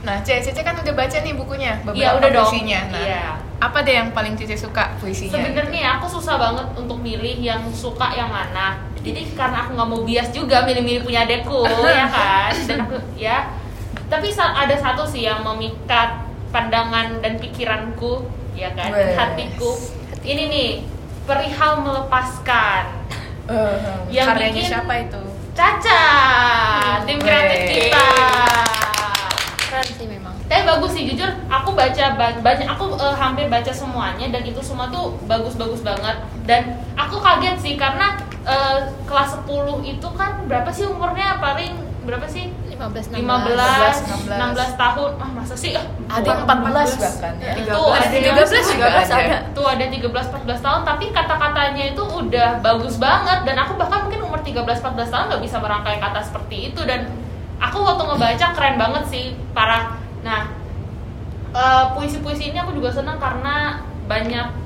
Nah, 0.00 0.16
Ce, 0.20 0.40
Cece 0.40 0.60
kan 0.60 0.72
udah 0.74 0.94
baca 0.94 1.12
nih 1.14 1.32
bukunya, 1.32 1.76
beberapa 1.82 2.00
Iya, 2.00 2.08
udah 2.16 2.28
dong. 2.30 2.48
puisinya. 2.48 2.80
Nah, 2.88 3.02
Iya. 3.02 3.24
apa 3.58 3.78
deh 3.80 3.94
yang 3.94 4.08
paling 4.10 4.32
Cece 4.32 4.56
suka 4.56 4.96
puisinya? 4.96 5.36
Sebenarnya 5.36 6.00
aku 6.00 6.08
susah 6.10 6.36
banget 6.36 6.66
untuk 6.74 6.96
milih 6.98 7.36
yang 7.36 7.60
suka 7.70 8.08
yang 8.10 8.28
mana. 8.28 8.80
Jadi 8.96 9.32
karena 9.32 9.62
aku 9.62 9.76
nggak 9.76 9.88
mau 9.88 10.00
bias 10.00 10.28
juga 10.30 10.60
milih-milih 10.62 11.02
punya 11.02 11.24
adekku 11.24 11.64
ya 11.92 12.06
kan. 12.06 12.52
Dan 12.64 12.78
aku 12.82 12.96
ya. 13.14 13.38
Tapi 14.06 14.28
ada 14.34 14.74
satu 14.74 15.04
sih 15.04 15.22
yang 15.22 15.40
memikat 15.40 16.24
pandangan 16.50 17.20
dan 17.20 17.36
pikiranku 17.36 18.24
ya 18.52 18.72
kan, 18.72 18.90
Wes. 18.90 19.14
hatiku. 19.14 19.70
Ini 20.20 20.42
nih 20.48 20.68
perihal 21.22 21.80
melepaskan. 21.80 22.84
Eh, 23.46 23.76
Yang 24.10 24.26
karyanya 24.28 24.52
bikin- 24.56 24.70
siapa 24.70 24.94
itu? 24.98 25.22
Caca, 25.52 26.02
tim 27.04 27.18
kreatif 27.18 27.60
kita. 27.68 28.06
Keren 29.80 29.96
sih 29.96 30.06
memang 30.06 30.34
Tapi 30.44 30.62
bagus 30.66 30.90
sih 30.92 31.04
jujur, 31.06 31.30
aku 31.46 31.72
baca 31.72 32.04
ba- 32.14 32.36
banyak, 32.36 32.66
aku 32.66 32.84
eh, 32.98 33.14
hampir 33.16 33.46
baca 33.46 33.72
semuanya 33.72 34.26
dan 34.28 34.42
itu 34.42 34.60
semua 34.60 34.90
tuh 34.90 35.16
bagus-bagus 35.24 35.80
banget. 35.80 36.16
Dan 36.42 36.62
aku 36.94 37.16
kaget 37.16 37.56
sih 37.56 37.74
karena 37.78 38.18
eh, 38.42 38.78
kelas 39.06 39.40
10 39.40 39.48
itu 39.80 40.08
kan 40.12 40.44
berapa 40.44 40.68
sih 40.68 40.84
umurnya 40.84 41.38
paling 41.38 41.72
berapa 42.02 42.26
sih? 42.26 42.50
15 42.80 43.12
15, 43.12 43.20
16. 43.20 44.40
16 44.40 44.72
tahun. 44.74 45.10
Ah, 45.20 45.30
masa 45.30 45.52
sih? 45.54 45.76
Ah, 45.76 45.84
Ada 46.16 46.26
yang 46.26 46.40
14 46.48 46.96
bahkan 46.96 47.34
ya. 47.36 47.52
Tuh, 47.68 47.88
ada 47.92 48.08
yang 48.08 48.36
13 48.40 48.72
juga 48.72 48.86
13 48.88 49.04
ada. 49.04 49.20
ada. 49.20 49.38
Tuh 49.52 49.66
ada 49.68 49.84
13 49.84 50.32
14 50.32 50.64
tahun 50.64 50.80
tapi 50.82 51.04
kata-katanya 51.12 51.84
itu 51.92 52.02
udah 52.02 52.48
bagus 52.64 52.96
banget 52.96 53.38
dan 53.44 53.56
aku 53.60 53.76
bahkan 53.76 54.08
mungkin 54.08 54.20
umur 54.24 54.40
13 54.40 54.64
14 54.80 55.12
tahun 55.12 55.24
nggak 55.28 55.42
bisa 55.44 55.56
merangkai 55.60 56.00
kata 56.00 56.20
seperti 56.24 56.72
itu 56.72 56.80
dan 56.82 57.04
aku 57.60 57.78
waktu 57.84 58.02
ngebaca 58.08 58.46
keren 58.56 58.76
banget 58.80 59.04
sih 59.12 59.24
para 59.52 60.00
nah 60.24 60.48
eh, 61.52 61.84
puisi-puisi 61.94 62.50
ini 62.50 62.58
aku 62.58 62.72
juga 62.74 62.90
senang 62.90 63.20
karena 63.20 63.84
banyak 64.10 64.60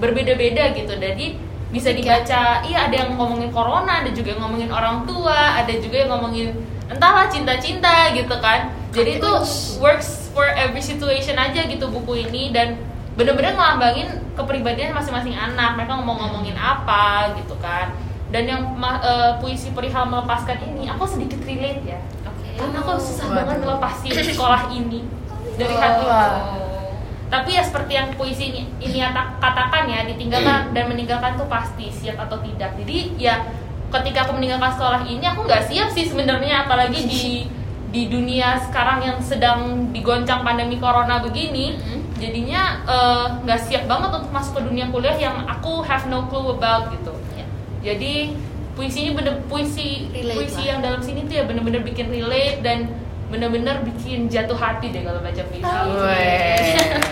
berbeda-beda 0.00 0.72
gitu. 0.74 0.96
Jadi 0.96 1.36
bisa 1.70 1.94
dibaca 1.94 2.66
iya 2.66 2.90
ada 2.90 3.06
yang 3.06 3.14
ngomongin 3.14 3.54
corona 3.54 4.02
ada 4.02 4.10
juga 4.10 4.34
yang 4.34 4.42
ngomongin 4.42 4.74
orang 4.74 5.06
tua 5.06 5.62
ada 5.62 5.70
juga 5.78 6.02
yang 6.02 6.10
ngomongin 6.10 6.58
entahlah 6.90 7.30
cinta-cinta 7.30 8.10
gitu 8.16 8.34
kan. 8.42 8.74
Jadi 8.90 9.22
itu 9.22 9.30
works 9.78 10.34
for 10.34 10.50
every 10.58 10.82
situation 10.82 11.38
aja 11.38 11.62
gitu 11.70 11.86
buku 11.86 12.26
ini. 12.26 12.50
Dan 12.50 12.74
bener-bener 13.14 13.54
ngelambangin 13.54 14.10
kepribadian 14.34 14.90
masing-masing 14.90 15.38
anak. 15.38 15.78
Mereka 15.78 15.94
ngomong-ngomongin 16.02 16.58
apa 16.58 17.38
gitu 17.38 17.54
kan. 17.62 17.94
Dan 18.34 18.50
yang 18.50 18.62
eh, 18.82 19.38
puisi 19.38 19.70
perihal 19.70 20.10
melepaskan 20.10 20.58
ini 20.74 20.90
aku 20.90 21.06
sedikit 21.06 21.38
relate 21.46 21.86
ya. 21.86 22.00
Karena 22.52 22.78
aku 22.78 22.90
susah 22.96 23.26
Waduh. 23.26 23.36
banget 23.38 23.56
ngelepasin 23.58 24.12
sekolah 24.28 24.62
ini 24.68 25.00
dari 25.54 25.74
Oh. 25.74 25.80
hatiku 25.80 26.08
Wah. 26.08 26.40
tapi 27.28 27.50
ya 27.52 27.62
seperti 27.62 27.92
yang 27.94 28.08
puisi 28.12 28.44
ini, 28.48 28.62
ini 28.78 28.98
kata- 29.00 29.38
katakan 29.38 29.86
ya 29.86 30.02
ditinggalkan 30.04 30.70
dan 30.70 30.84
meninggalkan 30.86 31.36
tuh 31.36 31.46
pasti 31.46 31.86
siap 31.88 32.18
atau 32.18 32.40
tidak 32.40 32.74
jadi 32.76 32.98
ya 33.16 33.34
ketika 33.88 34.24
aku 34.24 34.34
meninggalkan 34.34 34.70
sekolah 34.70 35.02
ini 35.02 35.22
aku 35.22 35.44
nggak 35.44 35.62
siap 35.64 35.88
sih 35.88 36.04
sebenarnya 36.04 36.64
apalagi 36.64 37.00
di 37.04 37.24
di 37.90 38.06
dunia 38.06 38.54
sekarang 38.60 39.02
yang 39.02 39.18
sedang 39.18 39.58
digoncang 39.90 40.42
pandemi 40.42 40.78
corona 40.78 41.18
begini 41.18 41.74
Mhm. 41.74 41.98
jadinya 42.16 42.62
eh, 42.84 43.26
nggak 43.40 43.60
siap 43.60 43.84
banget 43.84 44.10
untuk 44.12 44.30
masuk 44.30 44.52
ke 44.56 44.62
dunia 44.64 44.86
kuliah 44.88 45.16
yang 45.16 45.42
aku 45.44 45.82
have 45.82 46.06
no 46.06 46.26
clue 46.26 46.50
about 46.52 46.90
gitu 46.90 47.10
Ya. 47.32 47.46
jadi 47.84 48.34
puisi 48.80 48.98
ini 49.02 49.12
bener 49.12 49.44
puisi 49.44 50.08
Relate 50.08 50.36
puisi 50.40 50.56
lah. 50.56 50.64
yang 50.66 50.78
dalam 50.80 51.00
sini 51.00 51.28
tuh 51.28 51.36
ya 51.36 51.44
bener-bener 51.44 51.84
bikin 51.84 52.08
relate 52.08 52.64
dan 52.64 52.88
bener-bener 53.28 53.84
bikin 53.84 54.26
jatuh 54.26 54.56
hati 54.56 54.88
deh 54.88 55.04
kalau 55.04 55.20
baca 55.20 55.42
puisi. 55.44 55.62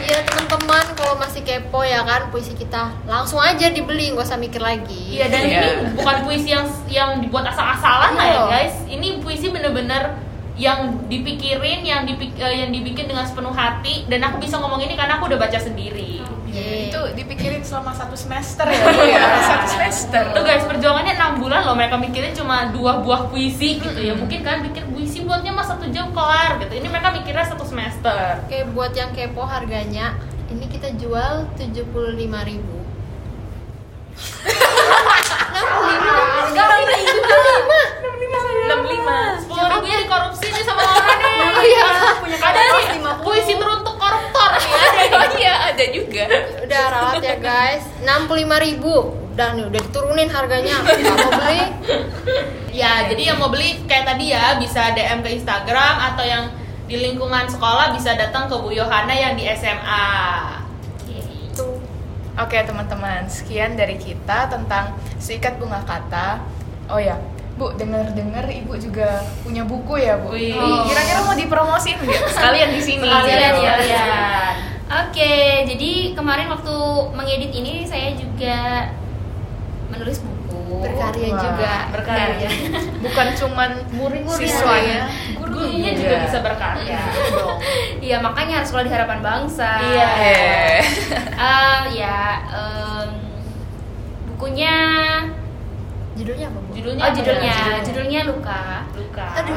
Iya 0.01 0.19
teman-teman 0.25 0.87
kalau 0.97 1.14
masih 1.14 1.45
kepo 1.45 1.85
ya 1.85 2.01
kan 2.03 2.27
puisi 2.29 2.57
kita 2.57 2.90
langsung 3.05 3.38
aja 3.38 3.69
dibeli 3.69 4.11
nggak 4.11 4.25
usah 4.25 4.35
mikir 4.37 4.59
lagi. 4.59 5.14
Iya 5.14 5.29
dan 5.29 5.43
Iya. 5.45 5.61
ini 5.61 5.69
bukan 5.95 6.16
puisi 6.25 6.49
yang 6.49 6.64
yang 6.88 7.11
dibuat 7.21 7.45
asal-asalan 7.47 8.16
lah 8.16 8.27
ya 8.27 8.33
Iya. 8.33 8.43
guys. 8.49 8.75
Ini 8.88 9.21
puisi 9.21 9.53
bener-bener 9.53 10.16
yang 10.59 11.07
dipikirin, 11.07 11.87
yang 11.87 12.03
dipik, 12.03 12.35
eh, 12.35 12.66
yang 12.66 12.75
dibikin 12.75 13.07
dengan 13.07 13.23
sepenuh 13.23 13.53
hati 13.53 14.09
dan 14.09 14.25
aku 14.25 14.40
bisa 14.40 14.59
ngomong 14.59 14.81
ini 14.81 14.97
karena 14.97 15.21
aku 15.21 15.29
udah 15.29 15.38
baca 15.38 15.55
sendiri. 15.55 16.19
Yeay. 16.49 16.89
Itu 16.89 17.01
dipikirin 17.13 17.61
selama 17.61 17.93
satu 17.93 18.17
semester 18.17 18.65
ya, 18.65 18.83
ya. 19.05 19.23
Satu 19.45 19.67
semester. 19.77 20.23
Tuh 20.33 20.43
guys, 20.45 20.65
perjuangannya 20.65 21.15
6 21.15 21.43
bulan 21.43 21.61
loh 21.69 21.77
mereka 21.77 21.97
mikirin 22.01 22.33
cuma 22.33 22.73
dua 22.73 23.05
buah 23.05 23.29
puisi 23.29 23.79
gitu 23.79 24.01
ya. 24.01 24.17
Mungkin 24.17 24.41
kan 24.41 24.65
pikir 24.65 24.89
puisi 24.89 25.25
buatnya 25.25 25.53
mah 25.53 25.67
satu 25.67 25.87
jam 25.93 26.11
kelar 26.17 26.57
gitu. 26.65 26.73
Ini 26.73 26.89
mereka 26.89 27.13
mikirnya 27.13 27.45
satu 27.45 27.65
semester. 27.69 28.45
Oke 28.49 28.65
buat 28.73 28.97
yang 28.97 29.13
kepo 29.13 29.45
harganya 29.45 30.17
ini 30.49 30.65
kita 30.67 30.97
jual 30.97 31.45
75.000 31.61 32.49
ribu. 32.49 32.77
enam 38.69 38.85
lima. 38.85 39.41
Sepuluh 39.41 39.65
ribunya 39.81 39.99
dikorupsi 40.05 40.47
nih 40.53 40.65
sama 40.65 40.83
orang 40.85 41.19
nih. 41.25 41.41
Oh 41.41 41.65
iya. 41.65 41.89
punya 42.21 42.37
ada 42.37 42.61
nih 42.61 42.87
puisi 43.25 43.53
teruntuk 43.57 43.88
nih. 44.59 45.09
Oh 45.14 45.27
iya, 45.38 45.55
ada 45.73 45.85
juga. 45.90 46.25
Udah 46.66 46.83
ralat 46.92 47.23
ya 47.25 47.37
guys 47.40 47.85
65.000 48.05 48.66
ribu 48.66 48.94
Udah 49.38 49.55
nih 49.55 49.64
udah 49.71 49.81
diturunin 49.87 50.29
harganya 50.29 50.83
mau 50.83 51.31
beli 51.38 51.62
Ya, 52.75 53.07
jadi 53.11 53.35
yang 53.35 53.38
mau 53.42 53.51
beli 53.51 53.83
kayak 53.90 54.07
tadi 54.14 54.31
ya 54.31 54.59
bisa 54.59 54.94
DM 54.94 55.23
ke 55.23 55.35
Instagram 55.35 55.94
atau 56.14 56.23
yang 56.23 56.51
di 56.87 56.97
lingkungan 56.97 57.51
sekolah 57.51 57.92
bisa 57.92 58.14
datang 58.14 58.47
ke 58.47 58.55
Bu 58.55 58.71
Yohana 58.71 59.12
yang 59.12 59.35
di 59.35 59.44
SMA. 59.51 60.07
Tuh 61.59 61.79
Oke 62.38 62.55
teman-teman, 62.62 63.27
sekian 63.27 63.75
dari 63.75 63.99
kita 63.99 64.47
tentang 64.47 64.94
seikat 65.18 65.59
bunga 65.59 65.83
kata. 65.83 66.38
Oh 66.87 67.03
ya, 67.03 67.18
Bu, 67.59 67.75
dengar-dengar 67.75 68.47
Ibu 68.47 68.79
juga 68.79 69.18
punya 69.42 69.66
buku 69.66 69.99
ya, 69.99 70.14
Bu. 70.23 70.31
Wih. 70.31 70.55
Oh. 70.55 70.87
Kira-kira 70.87 71.27
mau 71.27 71.35
dipromosiin 71.35 71.99
nggak? 71.99 72.31
Sekalian 72.38 72.71
di 72.71 72.79
sini. 72.81 73.11
Sekalian 73.11 73.55
ya, 73.59 73.75
ya. 73.83 74.05
Oke, 74.88 75.66
jadi 75.66 76.14
kemarin 76.14 76.49
waktu 76.49 76.75
mengedit 77.12 77.53
ini 77.53 77.83
saya 77.83 78.14
juga 78.14 78.88
menulis 79.90 80.23
buku. 80.23 80.87
Berkarya 80.87 81.29
Wah, 81.35 81.40
juga 81.42 81.73
berkarya. 81.90 82.51
Bukan 83.05 83.27
cuman 83.35 83.71
Murid-murid 83.90 84.38
siswanya, 84.49 85.11
Gurunya 85.37 85.92
juga. 85.99 86.01
juga 86.01 86.16
bisa 86.31 86.38
berkarya. 86.40 86.99
dong. 87.35 87.59
Iya, 88.07 88.16
makanya 88.23 88.62
harus 88.62 88.68
sekolah 88.71 88.87
di 88.87 88.92
Harapan 88.94 89.21
Bangsa. 89.21 89.71
Iya. 89.83 90.09
Eh. 90.23 90.81
Eh, 91.35 91.81
ya, 91.99 92.21
em, 92.49 93.11
bukunya 94.31 94.75
Judulnya 96.19 96.47
apa 96.51 96.59
bu? 96.59 96.71
Judulnya 96.75 97.03
oh 97.07 97.11
judulnya 97.15 97.55
ya? 97.55 97.79
judulnya 97.87 98.21
luka. 98.27 98.63
Luka. 98.99 99.27
Aduh, 99.39 99.55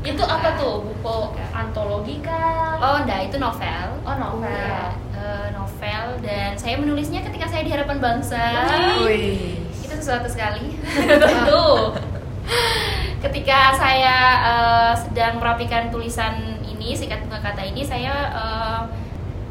Itu 0.00 0.24
apa 0.24 0.48
tuh? 0.56 0.80
Buku 0.80 1.16
antologi 1.52 2.24
kah? 2.24 2.80
Oh, 2.80 2.96
enggak, 3.04 3.28
itu 3.28 3.36
novel. 3.36 3.88
Oh, 4.08 4.16
novel. 4.16 4.48
Iya, 4.48 4.96
eh, 5.12 5.46
novel 5.52 6.06
dan 6.24 6.56
saya 6.56 6.80
menulisnya 6.80 7.20
ketika 7.20 7.44
saya 7.52 7.68
di 7.68 7.70
Harapan 7.76 8.00
Bangsa. 8.00 8.40
Wih. 9.04 9.60
Itu 9.84 9.92
sesuatu 10.00 10.24
sekali. 10.24 10.80
Tuh. 11.50 11.92
ketika 13.20 13.76
saya 13.76 14.16
eh, 14.40 14.92
sedang 14.96 15.36
merapikan 15.36 15.92
tulisan 15.92 16.56
ini 16.64 16.96
sikat 16.96 17.20
bunga 17.28 17.44
kata 17.44 17.60
ini 17.60 17.84
saya 17.84 18.32
eh, 18.32 18.80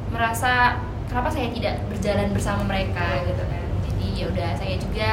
merasa 0.10 0.82
kenapa 1.06 1.30
saya 1.30 1.54
tidak 1.54 1.78
berjalan 1.86 2.34
bersama 2.34 2.66
mereka 2.66 3.22
gitu 3.30 3.44
kan 3.46 3.66
jadi 3.86 4.08
ya 4.18 4.26
udah 4.34 4.50
saya 4.58 4.76
juga 4.82 5.10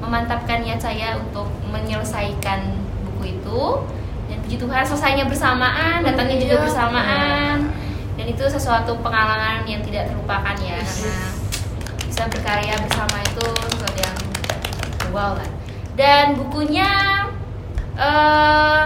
memantapkan 0.00 0.60
niat 0.60 0.76
saya 0.76 1.14
untuk 1.14 1.44
menyelesaikan 1.66 2.60
buku 3.04 3.36
itu. 3.36 3.62
Dan 4.26 4.36
puji 4.40 4.56
Tuhan 4.56 4.82
selesainya 4.82 5.24
bersamaan 5.24 6.00
datangnya 6.00 6.36
juga 6.36 6.54
Iya. 6.56 6.62
bersamaan. 6.62 7.56
Dan 8.14 8.26
itu 8.26 8.44
sesuatu 8.46 8.92
pengalaman 8.98 9.64
yang 9.64 9.80
tidak 9.80 10.06
terlupakan 10.06 10.56
ya 10.56 10.76
karena 10.76 11.24
bisa 12.02 12.22
berkarya 12.26 12.74
bersama 12.78 13.16
itu 13.20 13.46
sesuatu 13.70 13.98
yang 13.98 14.16
wow 15.08 15.32
lah. 15.34 15.48
Dan 15.94 16.34
bukunya 16.34 16.88
eh 17.94 18.82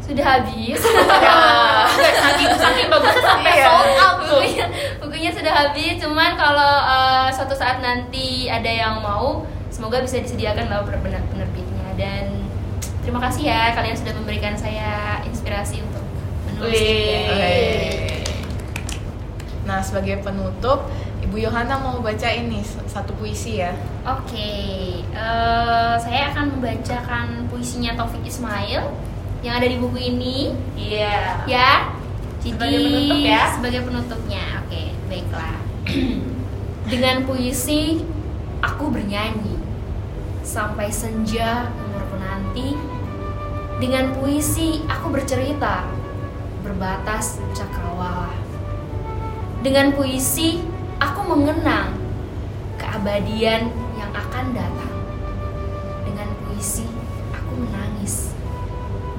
sudah 0.00 0.24
habis. 0.24 0.80
Enggak, 0.80 1.84
saking 2.24 2.52
saking 2.54 2.88
bagusnya 2.88 3.22
sampai 3.22 3.52
Iya. 3.52 3.64
sold 3.66 3.92
out 3.94 4.16
bukunya, 4.18 4.66
bukunya 4.98 5.30
sudah 5.30 5.52
habis 5.54 5.94
cuman 5.98 6.32
kalau 6.32 6.72
eh, 6.82 7.28
suatu 7.28 7.52
saat 7.52 7.78
nanti 7.78 8.48
ada 8.48 8.66
yang 8.66 8.98
mau 8.98 9.44
semoga 9.68 10.00
bisa 10.00 10.18
disediakan 10.18 10.66
lah 10.66 10.82
pener- 10.82 11.28
penerbitnya 11.28 11.88
dan 11.94 12.46
terima 13.02 13.20
kasih 13.20 13.48
ya 13.48 13.72
kalian 13.72 13.96
sudah 13.96 14.14
memberikan 14.16 14.54
saya 14.54 15.20
inspirasi 15.24 15.80
untuk 15.80 16.04
menulis. 16.48 18.18
Nah, 19.64 19.84
sebagai 19.84 20.24
penutup, 20.24 20.88
Ibu 21.20 21.44
Yohana 21.44 21.76
mau 21.76 22.00
baca 22.00 22.28
ini 22.32 22.64
satu 22.64 23.12
puisi 23.12 23.60
ya. 23.60 23.76
Oke, 24.00 24.48
eh, 25.04 25.94
saya 26.00 26.32
akan 26.32 26.56
membacakan 26.56 27.52
puisinya 27.52 27.92
Taufik 27.92 28.24
Ismail 28.24 28.88
yang 29.44 29.54
ada 29.60 29.68
di 29.68 29.76
buku 29.76 30.00
ini, 30.00 30.56
Iya. 30.72 31.44
ya. 31.44 31.70
Jadi 32.40 32.54
Sebagai 32.56 32.78
penutup 32.80 33.18
ya. 33.20 33.40
sebagai 33.52 33.80
penutupnya, 33.84 34.44
oke, 34.64 34.82
baiklah. 35.10 35.56
Dengan 36.92 37.16
puisi 37.28 38.00
aku 38.64 38.88
bernyanyi 38.88 39.57
sampai 40.48 40.88
senja 40.88 41.68
umurku 41.76 42.16
nanti. 42.16 42.72
Dengan 43.78 44.16
puisi 44.16 44.82
aku 44.88 45.12
bercerita 45.12 45.84
berbatas 46.64 47.36
cakrawala. 47.52 48.32
Dengan 49.60 49.92
puisi 49.92 50.64
aku 50.96 51.20
mengenang 51.28 51.94
keabadian 52.80 53.68
yang 54.00 54.10
akan 54.16 54.56
datang. 54.56 54.96
Dengan 56.08 56.32
puisi 56.42 56.88
aku 57.36 57.52
menangis. 57.52 58.32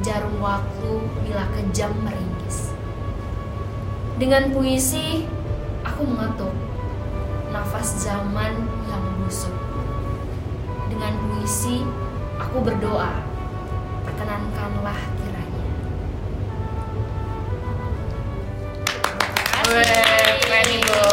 Jarum 0.02 0.42
waktu 0.42 0.92
bila 1.24 1.46
kejam 1.54 1.94
meringkis. 2.02 2.74
Dengan 4.18 4.52
puisi 4.52 5.30
aku 5.86 6.04
mengetuk 6.04 6.52
nafas 7.54 8.04
zaman 8.04 8.68
yang 8.92 9.04
busuk. 9.24 9.69
Dengan 11.00 11.16
puisi 11.32 11.80
aku 12.36 12.60
berdoa, 12.60 13.24
perkenankanlah 14.04 15.00
kiranya. 15.16 15.68
Weh, 19.72 20.44
keren 20.44 20.68
ibu. 20.76 21.04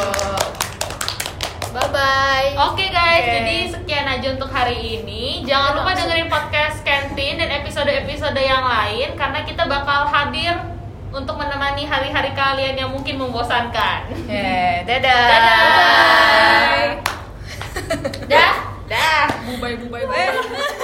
Bye 1.71 1.87
bye. 1.95 2.51
Oke 2.67 2.91
guys, 2.91 3.31
Oke. 3.31 3.31
jadi 3.31 3.57
sekian 3.79 4.11
aja 4.11 4.27
untuk 4.35 4.51
hari 4.51 4.75
ini. 4.99 5.47
Jangan 5.47 5.79
lupa 5.79 5.95
dengerin 5.95 6.27
podcast 6.27 6.83
Kantin 6.83 7.39
dan 7.39 7.55
episode-episode 7.63 8.43
yang 8.43 8.67
lain 8.67 9.15
karena 9.15 9.47
kita 9.47 9.71
bakal 9.71 10.11
hadir 10.11 10.67
untuk 11.15 11.39
menemani 11.39 11.87
hari-hari 11.87 12.35
kalian 12.35 12.75
yang 12.75 12.91
mungkin 12.91 13.23
membosankan. 13.23 14.11
Ya, 14.27 14.83
dadah. 14.83 15.27
Dadah. 15.31 15.63
Bye. 16.75 16.91
Dah. 18.27 18.55
Dah 18.91 19.36
bubai 19.47 19.75
bubai 19.79 20.03
eh. 20.03 20.76